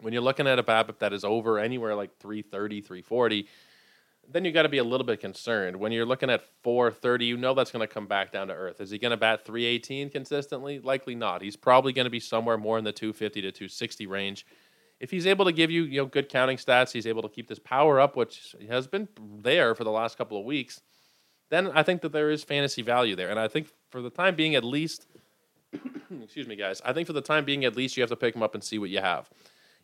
When 0.00 0.12
you're 0.12 0.22
looking 0.22 0.46
at 0.46 0.60
a 0.60 0.62
BABIP 0.62 1.00
that 1.00 1.12
is 1.12 1.24
over 1.24 1.58
anywhere 1.58 1.96
like 1.96 2.16
330, 2.18 2.82
340, 2.82 3.48
then 4.30 4.44
you 4.44 4.52
got 4.52 4.62
to 4.62 4.68
be 4.68 4.78
a 4.78 4.84
little 4.84 5.06
bit 5.06 5.20
concerned. 5.20 5.76
When 5.76 5.92
you're 5.92 6.06
looking 6.06 6.30
at 6.30 6.44
430, 6.62 7.24
you 7.26 7.36
know 7.36 7.54
that's 7.54 7.70
going 7.70 7.86
to 7.86 7.92
come 7.92 8.06
back 8.06 8.30
down 8.30 8.48
to 8.48 8.54
earth. 8.54 8.80
Is 8.80 8.90
he 8.90 8.98
going 8.98 9.10
to 9.10 9.16
bat 9.16 9.44
318 9.44 10.10
consistently? 10.10 10.78
Likely 10.80 11.14
not. 11.14 11.42
He's 11.42 11.56
probably 11.56 11.92
going 11.92 12.04
to 12.04 12.10
be 12.10 12.20
somewhere 12.20 12.58
more 12.58 12.78
in 12.78 12.84
the 12.84 12.92
250 12.92 13.40
to 13.42 13.52
260 13.52 14.06
range 14.06 14.44
if 15.00 15.10
he's 15.10 15.26
able 15.26 15.44
to 15.44 15.52
give 15.52 15.70
you 15.70 15.84
you 15.84 16.00
know 16.00 16.06
good 16.06 16.28
counting 16.28 16.56
stats, 16.56 16.92
he's 16.92 17.06
able 17.06 17.22
to 17.22 17.28
keep 17.28 17.48
this 17.48 17.58
power 17.58 18.00
up, 18.00 18.16
which 18.16 18.54
has 18.68 18.86
been 18.86 19.08
there 19.20 19.74
for 19.74 19.84
the 19.84 19.90
last 19.90 20.18
couple 20.18 20.38
of 20.38 20.44
weeks. 20.44 20.80
Then 21.50 21.70
I 21.72 21.82
think 21.82 22.02
that 22.02 22.12
there 22.12 22.30
is 22.30 22.44
fantasy 22.44 22.82
value 22.82 23.16
there, 23.16 23.30
and 23.30 23.38
I 23.38 23.48
think 23.48 23.68
for 23.90 24.02
the 24.02 24.10
time 24.10 24.34
being, 24.34 24.54
at 24.54 24.64
least, 24.64 25.06
excuse 26.22 26.46
me, 26.46 26.56
guys, 26.56 26.82
I 26.84 26.92
think 26.92 27.06
for 27.06 27.14
the 27.14 27.22
time 27.22 27.44
being, 27.44 27.64
at 27.64 27.76
least 27.76 27.96
you 27.96 28.02
have 28.02 28.10
to 28.10 28.16
pick 28.16 28.34
him 28.34 28.42
up 28.42 28.54
and 28.54 28.62
see 28.62 28.78
what 28.78 28.90
you 28.90 29.00
have. 29.00 29.30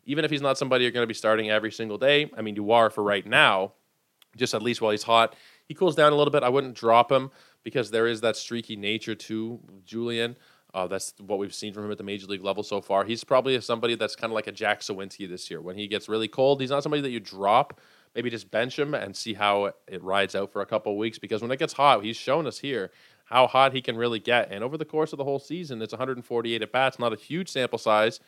Even 0.05 0.23
if 0.23 0.29
he's 0.29 0.41
not 0.41 0.57
somebody 0.59 0.83
you're 0.83 0.91
going 0.91 1.03
to 1.03 1.07
be 1.07 1.15
starting 1.15 1.49
every 1.49 1.71
single 1.71 1.97
day, 1.97 2.29
I 2.37 2.41
mean, 2.41 2.55
you 2.55 2.71
are 2.71 2.91
for 2.91 3.03
right 3.03 3.25
now. 3.25 3.73
Just 4.35 4.53
at 4.53 4.61
least 4.61 4.81
while 4.81 4.91
he's 4.91 5.03
hot, 5.03 5.35
he 5.65 5.73
cools 5.73 5.95
down 5.95 6.11
a 6.11 6.15
little 6.15 6.31
bit. 6.31 6.43
I 6.43 6.49
wouldn't 6.49 6.75
drop 6.75 7.11
him 7.11 7.31
because 7.63 7.91
there 7.91 8.07
is 8.07 8.21
that 8.21 8.35
streaky 8.35 8.75
nature 8.75 9.15
to 9.15 9.59
Julien. 9.85 10.35
Uh, 10.73 10.87
that's 10.87 11.13
what 11.19 11.39
we've 11.39 11.53
seen 11.53 11.73
from 11.73 11.85
him 11.85 11.91
at 11.91 11.97
the 11.97 12.03
major 12.03 12.27
league 12.27 12.43
level 12.43 12.61
so 12.61 12.81
far. 12.81 13.05
He's 13.05 13.23
probably 13.23 13.59
somebody 13.61 13.95
that's 13.95 14.15
kind 14.15 14.29
of 14.29 14.35
like 14.35 14.47
a 14.47 14.51
Jack 14.51 14.81
Suwinski 14.81 15.27
this 15.27 15.49
year. 15.49 15.61
When 15.61 15.77
he 15.77 15.87
gets 15.87 16.09
really 16.09 16.27
cold, 16.27 16.59
he's 16.59 16.69
not 16.69 16.83
somebody 16.83 17.01
that 17.01 17.11
you 17.11 17.21
drop. 17.21 17.79
Maybe 18.13 18.29
just 18.29 18.51
bench 18.51 18.77
him 18.77 18.93
and 18.93 19.15
see 19.15 19.33
how 19.33 19.71
it 19.87 20.03
rides 20.03 20.35
out 20.35 20.51
for 20.51 20.61
a 20.61 20.65
couple 20.65 20.97
weeks. 20.97 21.17
Because 21.17 21.41
when 21.41 21.51
it 21.51 21.59
gets 21.59 21.73
hot, 21.73 22.03
he's 22.03 22.17
shown 22.17 22.45
us 22.45 22.59
here 22.59 22.91
how 23.25 23.47
hot 23.47 23.73
he 23.73 23.81
can 23.81 23.97
really 23.97 24.19
get. 24.19 24.51
And 24.51 24.63
over 24.63 24.77
the 24.77 24.85
course 24.85 25.13
of 25.13 25.17
the 25.17 25.23
whole 25.23 25.39
season, 25.39 25.81
it's 25.81 25.93
148 25.93 26.61
at 26.61 26.71
bats, 26.71 26.99
not 26.99 27.13
a 27.13 27.17
huge 27.17 27.49
sample 27.49 27.79
size. 27.79 28.19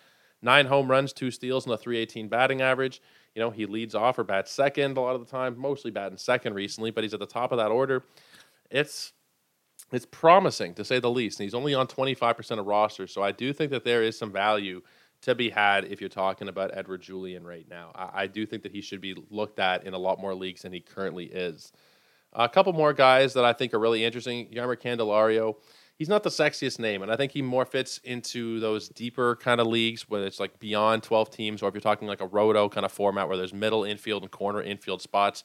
Nine 0.42 0.68
home 0.68 0.90
runs, 0.90 1.14
two 1.14 1.32
steals, 1.32 1.66
and 1.66 1.74
a 1.74 1.78
318 1.78 2.28
batting 2.28 2.62
average. 2.62 3.02
You 3.38 3.44
know, 3.44 3.52
he 3.52 3.68
leads 3.68 3.94
off 3.94 4.18
or 4.18 4.24
bats 4.24 4.50
second 4.50 4.98
a 4.98 5.00
lot 5.00 5.14
of 5.14 5.24
the 5.24 5.30
time, 5.30 5.60
mostly 5.60 5.92
batting 5.92 6.18
second 6.18 6.56
recently, 6.56 6.90
but 6.90 7.04
he's 7.04 7.14
at 7.14 7.20
the 7.20 7.28
top 7.28 7.52
of 7.52 7.60
that 7.60 7.70
order. 7.70 8.04
It's 8.72 9.14
it's 9.92 10.08
promising 10.08 10.74
to 10.74 10.84
say 10.84 11.00
the 11.00 11.12
least. 11.12 11.40
And 11.40 11.46
he's 11.46 11.54
only 11.54 11.76
on 11.76 11.86
25% 11.86 12.58
of 12.58 12.66
rosters. 12.66 13.14
So 13.14 13.22
I 13.22 13.32
do 13.32 13.54
think 13.54 13.70
that 13.70 13.84
there 13.84 14.02
is 14.02 14.18
some 14.18 14.32
value 14.32 14.82
to 15.22 15.36
be 15.36 15.52
had 15.52 15.86
if 15.86 16.02
you're 16.02 16.10
talking 16.10 16.48
about 16.48 16.76
Edouard 16.76 17.04
Julien 17.04 17.46
right 17.46 17.68
now. 17.70 17.92
I, 17.94 18.24
I 18.24 18.28
do 18.28 18.44
think 18.48 18.64
that 18.64 18.72
he 18.72 18.82
should 18.82 19.02
be 19.02 19.16
looked 19.30 19.60
at 19.60 19.84
in 19.84 19.94
a 19.94 20.00
lot 20.00 20.20
more 20.20 20.34
leagues 20.34 20.64
than 20.64 20.74
he 20.74 20.80
currently 20.80 21.26
is. 21.26 21.72
A 22.34 22.50
couple 22.50 22.74
more 22.74 22.92
guys 22.92 23.34
that 23.34 23.46
I 23.46 23.54
think 23.54 23.72
are 23.76 23.80
really 23.80 24.04
interesting. 24.04 24.48
Jeimer 24.48 24.76
Candelario. 24.76 25.58
He's 25.98 26.10
not 26.10 26.22
the 26.22 26.30
sexiest 26.30 26.78
name, 26.78 27.02
and 27.02 27.12
I 27.12 27.16
think 27.16 27.32
he 27.32 27.42
more 27.42 27.66
fits 27.66 27.98
into 28.04 28.60
those 28.60 28.88
deeper 28.88 29.36
kind 29.38 29.60
of 29.60 29.66
leagues 29.66 30.08
where 30.08 30.26
it's 30.26 30.40
like 30.40 30.60
beyond 30.60 31.02
12 31.02 31.32
teams, 31.32 31.64
or 31.64 31.70
if 31.70 31.74
you're 31.74 31.82
talking 31.82 32.08
like 32.08 32.22
a 32.22 32.28
roto 32.28 32.70
kind 32.70 32.86
of 32.86 32.92
format 32.92 33.28
where 33.28 33.36
there's 33.36 33.54
middle 33.54 33.84
infield 33.84 34.22
and 34.22 34.32
corner 34.32 34.62
infield 34.62 35.02
spots. 35.02 35.44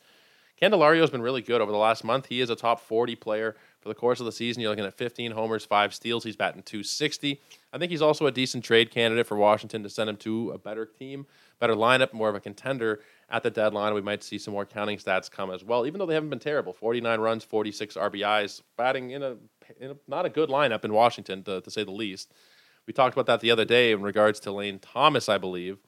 Candelario 0.60 1.00
has 1.00 1.10
been 1.10 1.22
really 1.22 1.40
good 1.40 1.62
over 1.62 1.72
the 1.72 1.78
last 1.78 2.04
month. 2.04 2.26
He 2.26 2.40
is 2.40 2.50
a 2.50 2.54
top 2.54 2.80
40 2.80 3.16
player 3.16 3.56
for 3.82 3.88
the 3.88 3.94
course 3.96 4.20
of 4.20 4.26
the 4.26 4.32
season, 4.32 4.60
you're 4.60 4.70
looking 4.70 4.84
at 4.84 4.94
15 4.94 5.32
homers, 5.32 5.64
five 5.64 5.92
steals. 5.92 6.22
He's 6.22 6.36
batting 6.36 6.62
260. 6.62 7.40
I 7.72 7.78
think 7.78 7.90
he's 7.90 8.00
also 8.00 8.26
a 8.26 8.30
decent 8.30 8.64
trade 8.64 8.92
candidate 8.92 9.26
for 9.26 9.36
Washington 9.36 9.82
to 9.82 9.90
send 9.90 10.08
him 10.08 10.16
to 10.18 10.52
a 10.52 10.58
better 10.58 10.86
team, 10.86 11.26
better 11.58 11.74
lineup, 11.74 12.12
more 12.12 12.28
of 12.28 12.36
a 12.36 12.40
contender 12.40 13.00
at 13.28 13.42
the 13.42 13.50
deadline. 13.50 13.92
We 13.92 14.00
might 14.00 14.22
see 14.22 14.38
some 14.38 14.54
more 14.54 14.64
counting 14.64 14.98
stats 14.98 15.28
come 15.28 15.50
as 15.50 15.64
well, 15.64 15.84
even 15.84 15.98
though 15.98 16.06
they 16.06 16.14
haven't 16.14 16.30
been 16.30 16.38
terrible. 16.38 16.72
49 16.72 17.18
runs, 17.18 17.42
46 17.42 17.96
RBIs, 17.96 18.62
batting 18.76 19.10
in 19.10 19.24
a 19.24 19.36
not 20.06 20.26
a 20.26 20.30
good 20.30 20.48
lineup 20.48 20.84
in 20.84 20.92
Washington, 20.92 21.42
to, 21.44 21.60
to, 21.60 21.70
say 21.70 21.84
the 21.84 21.90
least. 21.90 22.32
We 22.86 22.92
talked 22.92 23.14
about 23.14 23.26
that 23.26 23.40
the 23.40 23.50
other 23.50 23.64
day 23.64 23.92
in 23.92 24.02
regards 24.02 24.40
to 24.40 24.52
Lane 24.52 24.78
Thomas, 24.78 25.28
I 25.28 25.38
believe, 25.38 25.78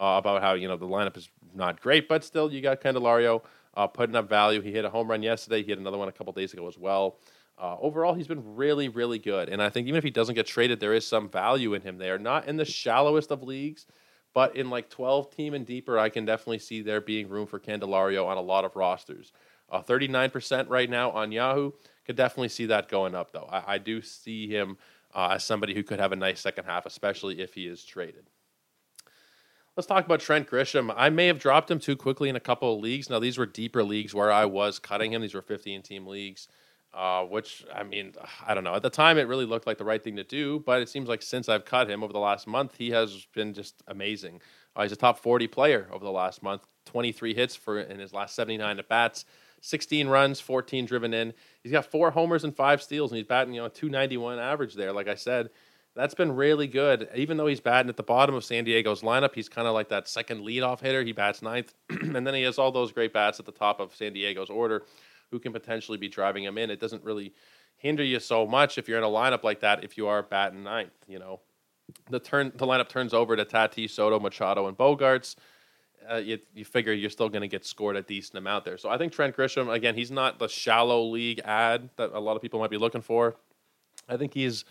uh, 0.00 0.16
about 0.18 0.42
how, 0.42 0.54
you 0.54 0.68
know, 0.68 0.76
the 0.76 0.86
lineup 0.86 1.16
is 1.16 1.28
not 1.54 1.80
great, 1.80 2.08
but 2.08 2.24
still 2.24 2.52
you 2.52 2.60
got 2.60 2.80
Candelario 2.80 3.42
uh, 3.74 3.86
putting 3.86 4.16
up 4.16 4.28
value. 4.28 4.60
He 4.60 4.72
hit 4.72 4.84
a 4.84 4.90
home 4.90 5.08
run 5.08 5.22
yesterday. 5.22 5.62
He 5.62 5.68
hit 5.68 5.78
another 5.78 5.98
one 5.98 6.08
a 6.08 6.12
couple 6.12 6.32
days 6.32 6.52
ago 6.52 6.66
as 6.66 6.78
well. 6.78 7.18
Uh, 7.60 7.76
overall, 7.80 8.14
he's 8.14 8.28
been 8.28 8.56
really, 8.56 8.88
really 8.88 9.18
good. 9.18 9.48
And 9.48 9.60
I 9.60 9.68
think 9.68 9.88
even 9.88 9.98
if 9.98 10.04
he 10.04 10.10
doesn't 10.10 10.34
get 10.34 10.46
traded, 10.46 10.78
there 10.78 10.94
is 10.94 11.06
some 11.06 11.28
value 11.28 11.74
in 11.74 11.82
him 11.82 11.98
there. 11.98 12.18
Not 12.18 12.46
in 12.46 12.56
the 12.56 12.64
shallowest 12.64 13.30
of 13.32 13.42
leagues, 13.42 13.86
but 14.32 14.54
in 14.54 14.70
like 14.70 14.90
12 14.90 15.34
team 15.34 15.54
and 15.54 15.66
deeper, 15.66 15.98
I 15.98 16.08
can 16.08 16.24
definitely 16.24 16.60
see 16.60 16.82
there 16.82 17.00
being 17.00 17.28
room 17.28 17.46
for 17.46 17.58
Candelario 17.58 18.26
on 18.26 18.36
a 18.36 18.40
lot 18.40 18.64
of 18.64 18.76
rosters. 18.76 19.32
Uh, 19.70 19.82
39% 19.82 20.68
right 20.68 20.88
now 20.88 21.10
on 21.10 21.32
Yahoo. 21.32 21.72
Could 22.06 22.16
definitely 22.16 22.48
see 22.48 22.66
that 22.66 22.88
going 22.88 23.14
up, 23.14 23.32
though. 23.32 23.48
I, 23.50 23.74
I 23.74 23.78
do 23.78 24.00
see 24.00 24.48
him 24.48 24.78
uh, 25.14 25.32
as 25.32 25.44
somebody 25.44 25.74
who 25.74 25.82
could 25.82 26.00
have 26.00 26.12
a 26.12 26.16
nice 26.16 26.40
second 26.40 26.64
half, 26.64 26.86
especially 26.86 27.40
if 27.40 27.54
he 27.54 27.66
is 27.66 27.84
traded. 27.84 28.30
Let's 29.76 29.86
talk 29.86 30.04
about 30.04 30.20
Trent 30.20 30.50
Grisham. 30.50 30.92
I 30.96 31.08
may 31.10 31.26
have 31.28 31.38
dropped 31.38 31.70
him 31.70 31.78
too 31.78 31.96
quickly 31.96 32.28
in 32.28 32.34
a 32.34 32.40
couple 32.40 32.74
of 32.74 32.80
leagues. 32.80 33.08
Now, 33.08 33.20
these 33.20 33.38
were 33.38 33.46
deeper 33.46 33.84
leagues 33.84 34.14
where 34.14 34.32
I 34.32 34.44
was 34.44 34.78
cutting 34.78 35.12
him. 35.12 35.22
These 35.22 35.34
were 35.34 35.42
15 35.42 35.82
team 35.82 36.06
leagues. 36.06 36.48
Uh, 36.94 37.22
which 37.24 37.64
I 37.72 37.82
mean, 37.82 38.14
I 38.46 38.54
don't 38.54 38.64
know. 38.64 38.74
At 38.74 38.82
the 38.82 38.90
time, 38.90 39.18
it 39.18 39.28
really 39.28 39.44
looked 39.44 39.66
like 39.66 39.76
the 39.76 39.84
right 39.84 40.02
thing 40.02 40.16
to 40.16 40.24
do, 40.24 40.60
but 40.64 40.80
it 40.80 40.88
seems 40.88 41.08
like 41.08 41.20
since 41.20 41.48
I've 41.48 41.66
cut 41.66 41.88
him 41.88 42.02
over 42.02 42.12
the 42.12 42.18
last 42.18 42.46
month, 42.46 42.76
he 42.78 42.90
has 42.90 43.26
been 43.34 43.52
just 43.52 43.82
amazing. 43.86 44.40
Uh, 44.74 44.82
he's 44.82 44.92
a 44.92 44.96
top 44.96 45.18
40 45.18 45.46
player 45.48 45.86
over 45.92 46.04
the 46.04 46.10
last 46.10 46.42
month. 46.42 46.62
23 46.86 47.34
hits 47.34 47.54
for 47.54 47.78
in 47.78 47.98
his 47.98 48.14
last 48.14 48.34
79 48.34 48.78
at 48.78 48.88
bats, 48.88 49.26
16 49.60 50.08
runs, 50.08 50.40
14 50.40 50.86
driven 50.86 51.14
in. 51.14 51.34
He's 51.62 51.72
got 51.72 51.86
four 51.86 52.10
homers 52.10 52.44
and 52.44 52.54
five 52.54 52.82
steals, 52.82 53.10
and 53.10 53.16
he's 53.16 53.26
batting 53.26 53.54
you 53.54 53.60
know 53.60 53.68
291 53.68 54.38
average 54.38 54.74
there. 54.74 54.92
Like 54.92 55.08
I 55.08 55.14
said, 55.14 55.50
that's 55.94 56.14
been 56.14 56.34
really 56.34 56.66
good. 56.66 57.08
Even 57.14 57.36
though 57.36 57.46
he's 57.46 57.60
batting 57.60 57.88
at 57.88 57.96
the 57.96 58.02
bottom 58.02 58.34
of 58.34 58.44
San 58.44 58.64
Diego's 58.64 59.02
lineup, 59.02 59.34
he's 59.34 59.48
kind 59.48 59.66
of 59.66 59.74
like 59.74 59.88
that 59.88 60.08
second 60.08 60.42
leadoff 60.42 60.80
hitter. 60.80 61.02
He 61.02 61.12
bats 61.12 61.42
ninth, 61.42 61.74
and 61.90 62.26
then 62.26 62.34
he 62.34 62.42
has 62.42 62.58
all 62.58 62.70
those 62.70 62.92
great 62.92 63.12
bats 63.12 63.40
at 63.40 63.46
the 63.46 63.52
top 63.52 63.80
of 63.80 63.94
San 63.94 64.12
Diego's 64.12 64.50
order 64.50 64.84
who 65.30 65.38
can 65.38 65.52
potentially 65.52 65.98
be 65.98 66.08
driving 66.08 66.44
him 66.44 66.56
in. 66.56 66.70
It 66.70 66.80
doesn't 66.80 67.04
really 67.04 67.34
hinder 67.76 68.02
you 68.02 68.20
so 68.20 68.46
much 68.46 68.78
if 68.78 68.88
you're 68.88 68.98
in 68.98 69.04
a 69.04 69.08
lineup 69.08 69.44
like 69.44 69.60
that 69.60 69.84
if 69.84 69.96
you 69.96 70.06
are 70.06 70.22
batting 70.22 70.62
ninth. 70.62 70.92
You 71.06 71.18
know, 71.18 71.40
the 72.10 72.20
turn 72.20 72.52
the 72.54 72.66
lineup 72.66 72.88
turns 72.88 73.14
over 73.14 73.36
to 73.36 73.44
Tatis, 73.44 73.90
Soto, 73.90 74.20
Machado, 74.20 74.68
and 74.68 74.76
Bogaerts. 74.76 75.36
Uh, 76.10 76.16
you, 76.16 76.38
you 76.54 76.64
figure 76.64 76.92
you're 76.92 77.10
still 77.10 77.28
going 77.28 77.42
to 77.42 77.48
get 77.48 77.64
scored 77.64 77.96
a 77.96 78.02
decent 78.02 78.38
amount 78.38 78.64
there. 78.64 78.78
So 78.78 78.88
I 78.88 78.98
think 78.98 79.12
Trent 79.12 79.36
Grisham, 79.36 79.72
again, 79.72 79.94
he's 79.94 80.10
not 80.10 80.38
the 80.38 80.48
shallow 80.48 81.02
league 81.04 81.40
ad 81.44 81.90
that 81.96 82.12
a 82.12 82.20
lot 82.20 82.34
of 82.36 82.42
people 82.42 82.60
might 82.60 82.70
be 82.70 82.78
looking 82.78 83.02
for. 83.02 83.36
I 84.08 84.16
think 84.16 84.32
he's 84.32 84.64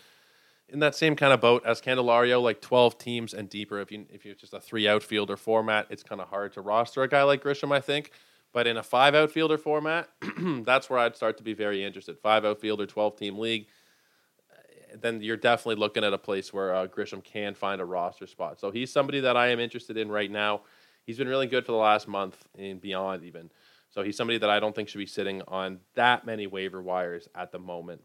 in 0.68 0.80
that 0.80 0.94
same 0.94 1.16
kind 1.16 1.32
of 1.32 1.40
boat 1.40 1.62
as 1.64 1.80
Candelario, 1.80 2.42
like 2.42 2.60
12 2.60 2.98
teams 2.98 3.34
and 3.34 3.48
deeper. 3.48 3.80
If 3.80 3.90
you 3.90 4.06
if 4.10 4.24
you're 4.24 4.34
just 4.34 4.52
a 4.52 4.60
three 4.60 4.88
outfielder 4.88 5.36
format, 5.36 5.86
it's 5.90 6.02
kind 6.02 6.20
of 6.20 6.28
hard 6.28 6.52
to 6.54 6.60
roster 6.60 7.02
a 7.02 7.08
guy 7.08 7.22
like 7.22 7.42
Grisham. 7.42 7.72
I 7.72 7.80
think. 7.80 8.10
But 8.52 8.66
in 8.66 8.76
a 8.76 8.82
five 8.82 9.14
outfielder 9.14 9.58
format, 9.58 10.08
that's 10.64 10.88
where 10.88 10.98
I'd 10.98 11.16
start 11.16 11.36
to 11.38 11.42
be 11.42 11.52
very 11.52 11.84
interested. 11.84 12.18
Five 12.18 12.44
outfielder, 12.44 12.86
12 12.86 13.16
team 13.16 13.38
league. 13.38 13.66
Then 14.98 15.20
you're 15.20 15.36
definitely 15.36 15.78
looking 15.78 16.02
at 16.02 16.14
a 16.14 16.18
place 16.18 16.52
where 16.52 16.74
uh, 16.74 16.86
Grisham 16.86 17.22
can 17.22 17.54
find 17.54 17.80
a 17.80 17.84
roster 17.84 18.26
spot. 18.26 18.58
So 18.58 18.70
he's 18.70 18.90
somebody 18.90 19.20
that 19.20 19.36
I 19.36 19.48
am 19.48 19.60
interested 19.60 19.98
in 19.98 20.10
right 20.10 20.30
now. 20.30 20.62
He's 21.08 21.16
been 21.16 21.26
really 21.26 21.46
good 21.46 21.64
for 21.64 21.72
the 21.72 21.78
last 21.78 22.06
month 22.06 22.36
and 22.58 22.78
beyond, 22.78 23.24
even. 23.24 23.50
So 23.88 24.02
he's 24.02 24.14
somebody 24.14 24.36
that 24.36 24.50
I 24.50 24.60
don't 24.60 24.76
think 24.76 24.90
should 24.90 24.98
be 24.98 25.06
sitting 25.06 25.40
on 25.48 25.80
that 25.94 26.26
many 26.26 26.46
waiver 26.46 26.82
wires 26.82 27.30
at 27.34 27.50
the 27.50 27.58
moment. 27.58 28.02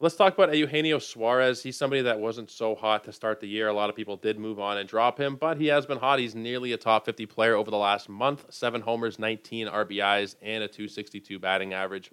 Let's 0.00 0.16
talk 0.16 0.34
about 0.34 0.52
Eugenio 0.52 0.98
Suarez. 0.98 1.62
He's 1.62 1.76
somebody 1.76 2.02
that 2.02 2.18
wasn't 2.18 2.50
so 2.50 2.74
hot 2.74 3.04
to 3.04 3.12
start 3.12 3.38
the 3.38 3.46
year. 3.46 3.68
A 3.68 3.72
lot 3.72 3.88
of 3.88 3.94
people 3.94 4.16
did 4.16 4.36
move 4.36 4.58
on 4.58 4.78
and 4.78 4.88
drop 4.88 5.16
him, 5.16 5.36
but 5.36 5.58
he 5.58 5.68
has 5.68 5.86
been 5.86 5.98
hot. 5.98 6.18
He's 6.18 6.34
nearly 6.34 6.72
a 6.72 6.76
top 6.76 7.04
50 7.04 7.24
player 7.26 7.54
over 7.54 7.70
the 7.70 7.76
last 7.76 8.08
month 8.08 8.46
seven 8.48 8.80
homers, 8.80 9.20
19 9.20 9.68
RBIs, 9.68 10.34
and 10.42 10.64
a 10.64 10.68
262 10.68 11.38
batting 11.38 11.72
average. 11.72 12.10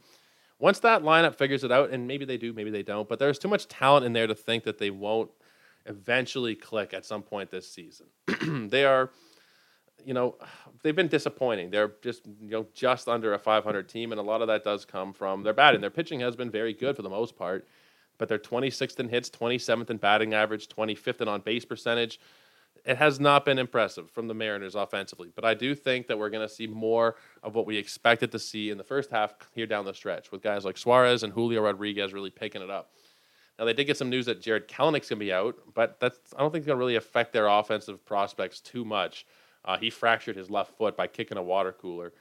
Once 0.60 0.77
that 0.82 1.01
lineup 1.01 1.34
figures 1.34 1.63
it 1.63 1.72
out, 1.72 1.89
and 1.89 2.08
maybe 2.08 2.25
they 2.25 2.38
do, 2.38 2.53
maybe 2.53 2.70
they 2.70 2.84
don't, 2.84 3.10
but 3.10 3.18
there's 3.18 3.39
too 3.39 3.48
much 3.48 3.68
talent 3.68 4.06
in 4.06 4.13
there 4.13 4.27
to 4.27 4.36
think 4.36 4.65
that 4.65 4.77
they 4.77 4.92
won't 4.92 5.32
eventually 5.88 6.53
click 6.53 6.94
at 6.94 7.08
some 7.08 7.24
point 7.24 7.50
this 7.50 7.68
season. 7.68 8.06
they 8.70 8.86
are 8.86 9.10
you 10.06 10.14
know, 10.14 10.36
they've 10.82 10.96
been 10.96 11.08
disappointing. 11.08 11.70
They're 11.70 11.94
just 12.02 12.26
you 12.26 12.50
know 12.50 12.68
just 12.74 13.08
under 13.08 13.34
a 13.34 13.40
500 13.40 13.90
team, 13.90 14.12
and 14.12 14.20
a 14.20 14.24
lot 14.24 14.42
of 14.42 14.48
that 14.48 14.64
does 14.64 14.86
come 14.86 15.14
from 15.14 15.44
their 15.44 15.54
batting. 15.54 15.82
Their 15.82 15.90
pitching 15.90 16.20
has 16.22 16.36
been 16.36 16.52
very 16.52 16.74
good 16.74 16.96
for 16.96 17.02
the 17.02 17.10
most 17.10 17.36
part, 17.36 17.68
but 18.18 18.28
they're 18.30 18.40
26th 18.40 19.00
in 19.00 19.10
hits, 19.10 19.30
27th 19.30 19.90
in 19.90 19.98
batting 19.98 20.34
average, 20.34 20.68
25th 20.70 21.22
in 21.22 21.28
on 21.28 21.42
base 21.42 21.66
percentage. 21.66 22.20
It 22.86 22.98
has 22.98 23.20
not 23.20 23.46
been 23.46 23.60
impressive 23.60 24.12
from 24.12 24.28
the 24.28 24.34
Mariners 24.34 24.76
offensively, 24.76 25.32
but 25.34 25.46
I 25.46 25.54
do 25.54 25.74
think 25.74 26.08
that 26.08 26.20
we're 26.20 26.30
going 26.30 26.46
to 26.46 26.54
see 26.54 26.68
more 26.68 27.16
of 27.42 27.56
what 27.56 27.66
we 27.66 27.78
expected 27.78 28.32
to 28.34 28.40
see 28.40 28.72
in 28.72 28.78
the 28.78 28.84
first 28.84 29.10
half 29.10 29.34
here 29.54 29.66
down 29.66 29.86
the 29.86 29.94
stretch 29.94 30.32
with 30.32 30.42
guys 30.42 30.66
like 30.66 30.78
Suarez 30.78 31.24
and 31.24 31.32
Julio 31.32 31.62
Rodriguez 31.62 32.12
really 32.12 32.30
picking 32.30 32.62
it 32.62 32.70
up. 32.70 32.92
Now 33.58 33.66
they 33.66 33.74
did 33.74 33.86
get 33.86 33.98
some 33.98 34.10
news 34.10 34.26
that 34.26 34.42
Jarred 34.42 34.68
Kelenic's 34.68 35.10
going 35.10 35.20
to 35.20 35.26
be 35.26 35.32
out, 35.32 35.56
but 35.74 36.00
that's 36.00 36.18
I 36.36 36.40
don't 36.40 36.52
think 36.52 36.62
it's 36.62 36.68
going 36.68 36.78
to 36.78 36.80
really 36.80 36.96
affect 36.96 37.34
their 37.34 37.48
offensive 37.48 38.04
prospects 38.06 38.60
too 38.60 38.84
much. 38.84 39.26
Uh, 39.65 39.77
he 39.77 39.89
fractured 39.89 40.36
his 40.36 40.50
left 40.50 40.77
foot 40.77 40.98
by 40.98 41.08
kicking 41.08 41.38
a 41.38 41.43
water 41.43 41.72
cooler. 41.72 42.13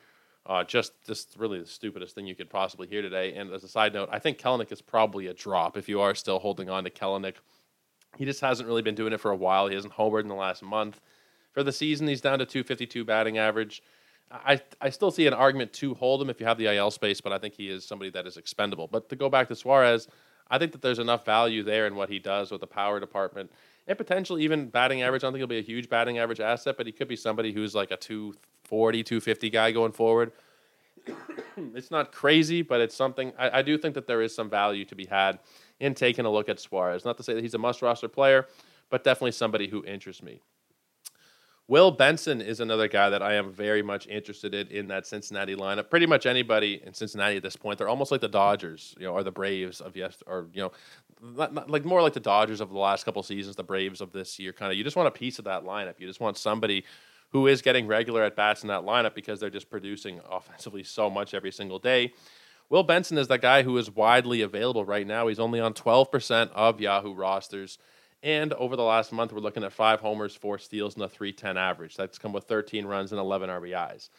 Uh, 0.45 0.65
just, 0.65 0.93
just 1.07 1.37
really 1.39 1.61
the 1.61 1.67
stupidest 1.67 2.15
thing 2.15 2.27
you 2.27 2.35
could 2.35 2.51
possibly 2.51 2.89
hear 2.89 3.01
today. 3.01 3.35
And 3.35 3.53
as 3.53 3.63
a 3.63 3.69
side 3.69 3.93
note, 3.95 4.09
I 4.11 4.19
think 4.19 4.39
Kelenic 4.39 4.73
is 4.73 4.83
probably 4.83 5.29
a 5.29 5.35
drop 5.35 5.77
if 5.77 5.89
you 5.89 6.01
are 6.01 6.15
still 6.15 6.41
holding 6.41 6.69
on 6.69 6.85
to 6.85 6.91
Kelenic. 6.91 7.35
He 8.19 8.25
just 8.25 8.41
hasn't 8.41 8.69
really 8.69 8.83
been 8.83 8.95
doing 8.95 9.13
it 9.13 9.21
for 9.21 9.31
a 9.31 9.37
while. 9.37 9.69
He 9.69 9.75
hasn't 9.75 9.95
homered 9.95 10.23
in 10.23 10.29
the 10.29 10.35
last 10.35 10.63
month. 10.63 11.01
For 11.53 11.63
the 11.63 11.73
season, 11.73 12.09
he's 12.09 12.21
down 12.21 12.41
to 12.41 12.47
252 12.47 13.05
batting 13.05 13.39
average. 13.39 13.83
I, 14.31 14.61
I 14.81 14.91
still 14.91 15.11
see 15.11 15.27
an 15.27 15.35
argument 15.35 15.73
to 15.75 15.95
hold 15.95 16.23
him 16.23 16.31
if 16.31 16.41
you 16.41 16.47
have 16.47 16.59
the 16.59 16.75
IL 16.75 16.91
space, 16.91 17.21
but 17.21 17.33
I 17.33 17.39
think 17.39 17.55
he 17.55 17.69
is 17.69 17.85
somebody 17.85 18.11
that 18.11 18.27
is 18.27 18.37
expendable. 18.37 18.89
But 18.89 19.09
to 19.11 19.17
go 19.17 19.29
back 19.29 19.49
to 19.49 19.55
Suarez, 19.55 20.09
I 20.51 20.59
think 20.59 20.73
that 20.73 20.83
there's 20.83 20.99
enough 20.99 21.25
value 21.25 21.63
there 21.63 21.87
in 21.87 21.95
what 21.95 22.09
he 22.09 22.19
does 22.19 22.51
with 22.51 22.63
the 22.63 22.67
power 22.67 22.99
department 22.99 23.53
and 23.87 23.99
potentially 23.99 24.43
even 24.45 24.69
batting 24.69 25.03
average. 25.03 25.23
I 25.23 25.27
don't 25.27 25.33
think 25.33 25.41
he'll 25.41 25.47
be 25.47 25.59
a 25.59 25.63
huge 25.63 25.89
batting 25.89 26.19
average 26.19 26.41
asset, 26.41 26.77
but 26.77 26.87
he 26.87 26.93
could 26.93 27.09
be 27.09 27.17
somebody 27.17 27.53
who's 27.53 27.75
like 27.75 27.91
a 27.91 27.97
240, 27.97 29.03
250 29.03 29.51
guy 29.51 29.73
going 29.73 29.93
forward. 29.93 30.33
it's 31.57 31.91
not 31.91 32.13
crazy, 32.13 32.63
but 32.63 32.81
it's 32.81 32.95
something. 32.95 33.33
I, 33.39 33.59
I, 33.59 33.63
do 33.63 33.77
think 33.77 33.95
that 33.95 34.07
there 34.07 34.23
is 34.23 34.35
some 34.35 34.49
value 34.49 34.85
to 34.85 34.95
be 34.95 35.07
had 35.07 35.41
in 35.81 35.95
taking 35.95 36.25
a 36.25 36.31
look 36.31 36.49
at 36.49 36.61
Suarez. 36.61 37.05
Not 37.05 37.17
to 37.17 37.23
say 37.23 37.35
that 37.35 37.43
he's 37.43 37.55
a 37.55 37.59
must 37.59 37.83
roster 37.83 38.09
player, 38.09 38.47
but 38.89 39.03
definitely 39.03 39.33
somebody 39.33 39.67
who 39.67 39.85
interests 39.85 40.23
me. 40.23 40.41
Will 41.69 41.91
Benson 41.91 42.41
is 42.41 42.61
another 42.61 42.89
guy 42.89 43.09
that 43.09 43.23
I 43.23 43.35
am 43.35 43.53
very 43.53 43.83
much 43.83 44.07
interested 44.07 44.55
in 44.55 44.67
in 44.69 44.89
that 44.89 45.07
Cincinnati 45.07 45.55
lineup. 45.55 45.91
Pretty 45.91 46.07
much 46.07 46.27
anybody 46.27 46.83
in 46.85 46.93
Cincinnati 46.93 47.37
at 47.37 47.43
this 47.43 47.57
point, 47.57 47.79
they're 47.79 47.89
almost 47.89 48.11
like 48.11 48.21
the 48.21 48.29
Dodgers, 48.29 48.95
you 48.99 49.07
know, 49.07 49.13
or 49.13 49.23
the 49.23 49.31
Braves 49.31 49.81
of 49.81 49.97
yes, 49.97 50.23
or 50.27 50.49
you 50.53 50.63
know, 50.63 50.73
like 51.37 51.85
more 51.85 52.03
like 52.03 52.15
the 52.15 52.21
Dodgers 52.21 52.61
of 52.61 52.71
the 52.71 52.79
last 52.79 53.05
couple 53.05 53.23
seasons, 53.23 53.57
the 53.57 53.63
Braves 53.63 54.01
of 54.01 54.13
this 54.13 54.39
year. 54.39 54.53
Kind 54.53 54.73
of, 54.73 54.79
you 54.79 54.85
just 54.85 54.97
want 54.97 55.09
a 55.09 55.13
piece 55.13 55.39
of 55.39 55.45
that 55.45 55.65
lineup. 55.65 55.95
You 55.99 56.07
just 56.07 56.21
want 56.21 56.37
somebody 56.37 56.85
who 57.31 57.47
is 57.47 57.63
getting 57.63 57.87
regular 57.87 58.23
at 58.25 58.37
bats 58.37 58.63
in 58.63 58.69
that 58.69 58.83
lineup 58.83 59.15
because 59.15 59.41
they're 59.41 59.49
just 59.49 59.71
producing 59.71 60.21
offensively 60.31 60.83
so 60.83 61.09
much 61.09 61.33
every 61.33 61.53
single 61.53 61.79
day. 61.79 62.13
Will 62.69 62.83
Benson 62.83 63.19
is 63.19 63.29
that 63.29 63.41
guy 63.41 63.63
who 63.63 63.77
is 63.79 63.91
widely 63.91 64.43
available 64.43 64.85
right 64.85 65.07
now. 65.07 65.29
He's 65.29 65.39
only 65.39 65.61
on 65.61 65.75
12% 65.75 66.51
of 66.55 66.81
Yahoo 66.81 67.15
rosters. 67.15 67.79
And 68.23 68.53
over 68.53 68.77
the 68.77 68.85
last 68.85 69.13
month, 69.13 69.33
we're 69.33 69.41
looking 69.41 69.65
at 69.65 69.73
five 69.73 70.01
homers, 70.01 70.35
four 70.37 70.59
steals, 70.59 70.95
and 70.95 71.03
a 71.03 71.09
310 71.09 71.57
average. 71.57 71.97
That's 71.97 72.19
come 72.19 72.33
with 72.33 72.45
13 72.45 72.87
runs 72.87 73.11
and 73.11 73.21
11 73.21 73.51
RBIs. 73.51 74.11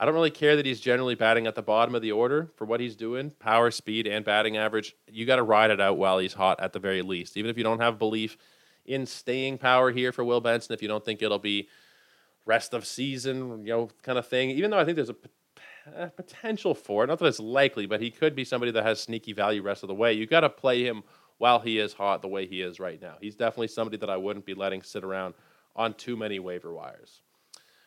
I 0.00 0.04
don't 0.04 0.14
really 0.14 0.30
care 0.30 0.56
that 0.56 0.66
he's 0.66 0.80
generally 0.80 1.14
batting 1.14 1.46
at 1.46 1.54
the 1.54 1.62
bottom 1.62 1.94
of 1.94 2.02
the 2.02 2.10
order 2.10 2.48
for 2.56 2.64
what 2.64 2.80
he's 2.80 2.96
doing 2.96 3.30
power, 3.38 3.70
speed, 3.70 4.08
and 4.08 4.24
batting 4.24 4.56
average. 4.56 4.96
You 5.06 5.26
got 5.26 5.36
to 5.36 5.44
ride 5.44 5.70
it 5.70 5.80
out 5.80 5.96
while 5.96 6.18
he's 6.18 6.32
hot 6.32 6.60
at 6.60 6.72
the 6.72 6.80
very 6.80 7.02
least. 7.02 7.36
Even 7.36 7.50
if 7.50 7.56
you 7.56 7.62
don't 7.62 7.80
have 7.80 8.00
belief 8.00 8.36
in 8.84 9.06
staying 9.06 9.58
power 9.58 9.92
here 9.92 10.10
for 10.10 10.24
Will 10.24 10.40
Benson, 10.40 10.74
if 10.74 10.82
you 10.82 10.88
don't 10.88 11.04
think 11.04 11.22
it'll 11.22 11.38
be 11.38 11.68
rest 12.46 12.74
of 12.74 12.84
season, 12.84 13.64
you 13.64 13.72
know, 13.72 13.90
kind 14.02 14.18
of 14.18 14.26
thing, 14.26 14.50
even 14.50 14.72
though 14.72 14.78
I 14.78 14.84
think 14.84 14.96
there's 14.96 15.10
a, 15.10 15.16
potential 16.16 16.74
for 16.74 17.02
it, 17.02 17.08
not 17.08 17.18
that 17.18 17.26
it's 17.26 17.40
likely, 17.40 17.86
but 17.86 18.00
he 18.00 18.10
could 18.10 18.36
be 18.36 18.44
somebody 18.44 18.70
that 18.70 18.84
has 18.84 19.00
sneaky 19.00 19.32
value 19.32 19.62
rest 19.62 19.82
of 19.82 19.88
the 19.88 19.94
way. 19.94 20.12
You 20.12 20.26
got 20.26 20.40
to 20.40 20.48
play 20.48 20.84
him 20.84 21.02
while 21.38 21.60
he 21.60 21.78
is 21.78 21.92
hot 21.92 22.22
the 22.22 22.28
way 22.28 22.46
he 22.46 22.62
is 22.62 22.80
right 22.80 23.00
now. 23.00 23.14
He's 23.20 23.36
definitely 23.36 23.68
somebody 23.68 23.96
that 23.98 24.10
I 24.10 24.16
wouldn't 24.16 24.46
be 24.46 24.54
letting 24.54 24.82
sit 24.82 25.04
around 25.04 25.34
on 25.74 25.94
too 25.94 26.16
many 26.16 26.38
waiver 26.38 26.72
wires. 26.72 27.22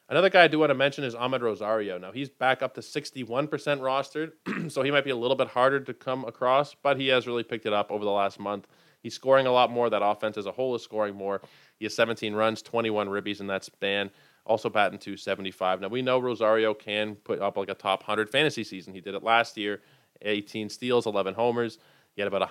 Another 0.07 0.29
guy 0.29 0.43
I 0.43 0.47
do 0.47 0.59
want 0.59 0.69
to 0.69 0.75
mention 0.75 1.03
is 1.03 1.15
Amed 1.15 1.41
Rosario. 1.41 1.97
Now 1.97 2.11
he's 2.11 2.29
back 2.29 2.61
up 2.61 2.75
to 2.75 2.81
61% 2.81 3.49
rostered, 3.49 4.71
so 4.71 4.83
he 4.83 4.91
might 4.91 5.03
be 5.03 5.09
a 5.09 5.15
little 5.15 5.35
bit 5.35 5.47
harder 5.47 5.79
to 5.79 5.93
come 5.93 6.25
across, 6.25 6.75
but 6.75 6.99
he 6.99 7.07
has 7.07 7.25
really 7.25 7.43
picked 7.43 7.65
it 7.65 7.73
up 7.73 7.91
over 7.91 8.05
the 8.05 8.11
last 8.11 8.39
month. 8.39 8.67
He's 9.01 9.15
scoring 9.15 9.47
a 9.47 9.51
lot 9.51 9.71
more. 9.71 9.89
That 9.89 10.03
offense 10.03 10.37
as 10.37 10.45
a 10.45 10.51
whole 10.51 10.75
is 10.75 10.83
scoring 10.83 11.15
more. 11.15 11.41
He 11.77 11.85
has 11.85 11.95
17 11.95 12.33
runs, 12.33 12.61
21 12.61 13.07
ribbies 13.07 13.39
in 13.39 13.47
that 13.47 13.63
span. 13.63 14.11
also 14.45 14.69
batting 14.69 14.99
275. 14.99 15.81
Now 15.81 15.87
we 15.87 16.03
know 16.03 16.19
Rosario 16.19 16.73
can 16.75 17.15
put 17.15 17.39
up 17.39 17.57
like 17.57 17.69
a 17.69 17.73
top 17.73 18.01
100 18.01 18.29
fantasy 18.29 18.63
season. 18.63 18.93
He 18.93 19.01
did 19.01 19.15
it 19.15 19.23
last 19.23 19.57
year 19.57 19.81
18 20.21 20.69
steals, 20.69 21.05
11 21.05 21.33
homers. 21.33 21.77
He 22.15 22.21
had 22.21 22.27
about 22.27 22.47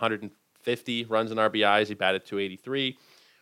150 0.65 1.05
runs 1.05 1.31
and 1.31 1.39
RBIs. 1.39 1.89
He 1.89 1.95
batted 1.95 2.25
283. 2.25 2.97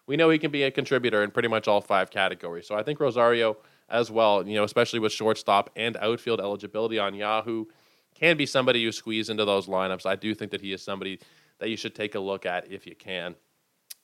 We 0.06 0.16
know 0.16 0.30
he 0.30 0.38
can 0.38 0.50
be 0.50 0.64
a 0.64 0.70
contributor 0.70 1.22
in 1.22 1.30
pretty 1.30 1.48
much 1.48 1.68
all 1.68 1.80
five 1.80 2.10
categories. 2.10 2.66
So 2.66 2.74
I 2.74 2.82
think 2.82 2.98
Rosario 2.98 3.56
as 3.88 4.10
well, 4.10 4.46
you 4.46 4.54
know, 4.54 4.64
especially 4.64 4.98
with 4.98 5.12
shortstop 5.12 5.70
and 5.76 5.96
outfield 5.98 6.40
eligibility 6.40 6.98
on 6.98 7.14
Yahoo, 7.14 7.66
can 8.14 8.36
be 8.36 8.46
somebody 8.46 8.80
you 8.80 8.90
squeeze 8.90 9.30
into 9.30 9.44
those 9.44 9.66
lineups. 9.68 10.04
I 10.04 10.16
do 10.16 10.34
think 10.34 10.50
that 10.50 10.60
he 10.60 10.72
is 10.72 10.82
somebody 10.82 11.20
that 11.58 11.68
you 11.68 11.76
should 11.76 11.94
take 11.94 12.14
a 12.14 12.20
look 12.20 12.44
at 12.44 12.70
if 12.70 12.86
you 12.86 12.96
can. 12.96 13.36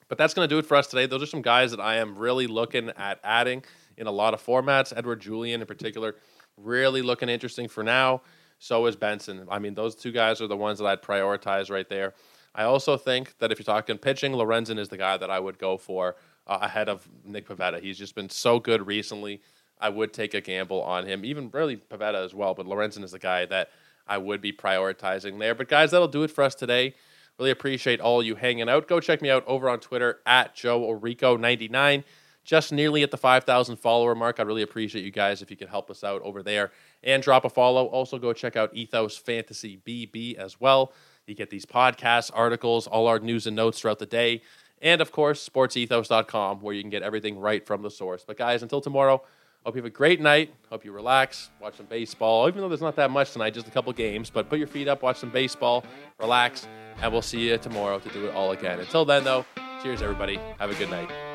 But 0.08 0.16
that's 0.16 0.32
going 0.34 0.48
to 0.48 0.54
do 0.54 0.58
it 0.58 0.66
for 0.66 0.76
us 0.76 0.86
today. 0.86 1.06
Those 1.06 1.22
are 1.22 1.26
some 1.26 1.42
guys 1.42 1.70
that 1.72 1.80
I 1.80 1.96
am 1.96 2.16
really 2.16 2.46
looking 2.46 2.90
at 2.96 3.20
adding 3.22 3.64
in 3.96 4.06
a 4.06 4.10
lot 4.10 4.32
of 4.32 4.44
formats. 4.44 4.96
Edouard 4.96 5.20
Julien, 5.20 5.60
in 5.60 5.66
particular, 5.66 6.14
really 6.56 7.02
looking 7.02 7.28
interesting 7.28 7.68
for 7.68 7.82
now. 7.82 8.22
So 8.58 8.86
is 8.86 8.96
Benson. 8.96 9.46
I 9.50 9.58
mean, 9.58 9.74
those 9.74 9.94
two 9.94 10.12
guys 10.12 10.40
are 10.40 10.46
the 10.46 10.56
ones 10.56 10.78
that 10.78 10.86
I'd 10.86 11.02
prioritize 11.02 11.70
right 11.70 11.88
there. 11.88 12.14
I 12.58 12.64
also 12.64 12.96
think 12.96 13.38
that 13.38 13.52
if 13.52 13.60
you're 13.60 13.64
talking 13.64 13.98
pitching, 13.98 14.32
Lorenzen 14.32 14.80
is 14.80 14.88
the 14.88 14.96
guy 14.96 15.16
that 15.16 15.30
I 15.30 15.38
would 15.38 15.58
go 15.58 15.76
for 15.76 16.16
uh, 16.44 16.58
ahead 16.62 16.88
of 16.88 17.08
Nick 17.24 17.46
Pivetta. 17.46 17.80
He's 17.80 17.96
just 17.96 18.16
been 18.16 18.28
so 18.28 18.58
good 18.58 18.84
recently. 18.84 19.40
I 19.80 19.90
would 19.90 20.12
take 20.12 20.34
a 20.34 20.40
gamble 20.40 20.82
on 20.82 21.06
him, 21.06 21.24
even 21.24 21.50
really 21.52 21.76
Pivetta 21.76 22.24
as 22.24 22.34
well. 22.34 22.54
But 22.54 22.66
Lorenzen 22.66 23.04
is 23.04 23.12
the 23.12 23.20
guy 23.20 23.46
that 23.46 23.70
I 24.08 24.18
would 24.18 24.40
be 24.40 24.52
prioritizing 24.52 25.38
there. 25.38 25.54
But 25.54 25.68
guys, 25.68 25.92
that'll 25.92 26.08
do 26.08 26.24
it 26.24 26.32
for 26.32 26.42
us 26.42 26.56
today. 26.56 26.94
Really 27.38 27.52
appreciate 27.52 28.00
all 28.00 28.24
you 28.24 28.34
hanging 28.34 28.68
out. 28.68 28.88
Go 28.88 28.98
check 28.98 29.22
me 29.22 29.30
out 29.30 29.46
over 29.46 29.70
on 29.70 29.78
Twitter 29.78 30.18
at 30.26 30.56
Joe 30.56 30.80
Orrico99. 30.80 32.02
Just 32.42 32.72
nearly 32.72 33.04
at 33.04 33.12
the 33.12 33.16
5,000 33.16 33.76
follower 33.76 34.16
mark. 34.16 34.40
I'd 34.40 34.48
really 34.48 34.62
appreciate 34.62 35.04
you 35.04 35.12
guys 35.12 35.42
if 35.42 35.50
you 35.52 35.56
could 35.56 35.68
help 35.68 35.92
us 35.92 36.02
out 36.02 36.22
over 36.22 36.42
there 36.42 36.72
and 37.04 37.22
drop 37.22 37.44
a 37.44 37.50
follow. 37.50 37.86
Also, 37.86 38.18
go 38.18 38.32
check 38.32 38.56
out 38.56 38.74
Ethos 38.74 39.16
Fantasy 39.16 39.80
BB 39.86 40.34
as 40.34 40.58
well. 40.58 40.92
You 41.28 41.34
get 41.34 41.50
these 41.50 41.66
podcasts, 41.66 42.30
articles, 42.32 42.86
all 42.86 43.06
our 43.06 43.18
news 43.18 43.46
and 43.46 43.54
notes 43.54 43.80
throughout 43.80 43.98
the 43.98 44.06
day. 44.06 44.42
And 44.80 45.00
of 45.00 45.12
course, 45.12 45.46
sportsethos.com, 45.48 46.60
where 46.60 46.74
you 46.74 46.82
can 46.82 46.90
get 46.90 47.02
everything 47.02 47.38
right 47.38 47.66
from 47.66 47.82
the 47.82 47.90
source. 47.90 48.24
But 48.26 48.38
guys, 48.38 48.62
until 48.62 48.80
tomorrow, 48.80 49.22
hope 49.64 49.74
you 49.74 49.82
have 49.82 49.86
a 49.86 49.90
great 49.90 50.20
night. 50.20 50.54
Hope 50.70 50.84
you 50.84 50.92
relax, 50.92 51.50
watch 51.60 51.76
some 51.76 51.86
baseball, 51.86 52.48
even 52.48 52.60
though 52.60 52.68
there's 52.68 52.80
not 52.80 52.96
that 52.96 53.10
much 53.10 53.32
tonight, 53.32 53.54
just 53.54 53.68
a 53.68 53.70
couple 53.70 53.92
games. 53.92 54.30
But 54.30 54.48
put 54.48 54.58
your 54.58 54.68
feet 54.68 54.88
up, 54.88 55.02
watch 55.02 55.18
some 55.18 55.30
baseball, 55.30 55.84
relax, 56.18 56.66
and 57.02 57.12
we'll 57.12 57.22
see 57.22 57.48
you 57.48 57.58
tomorrow 57.58 57.98
to 57.98 58.08
do 58.10 58.26
it 58.26 58.34
all 58.34 58.52
again. 58.52 58.80
Until 58.80 59.04
then, 59.04 59.24
though, 59.24 59.44
cheers, 59.82 60.00
everybody. 60.00 60.38
Have 60.58 60.70
a 60.70 60.74
good 60.74 60.90
night. 60.90 61.27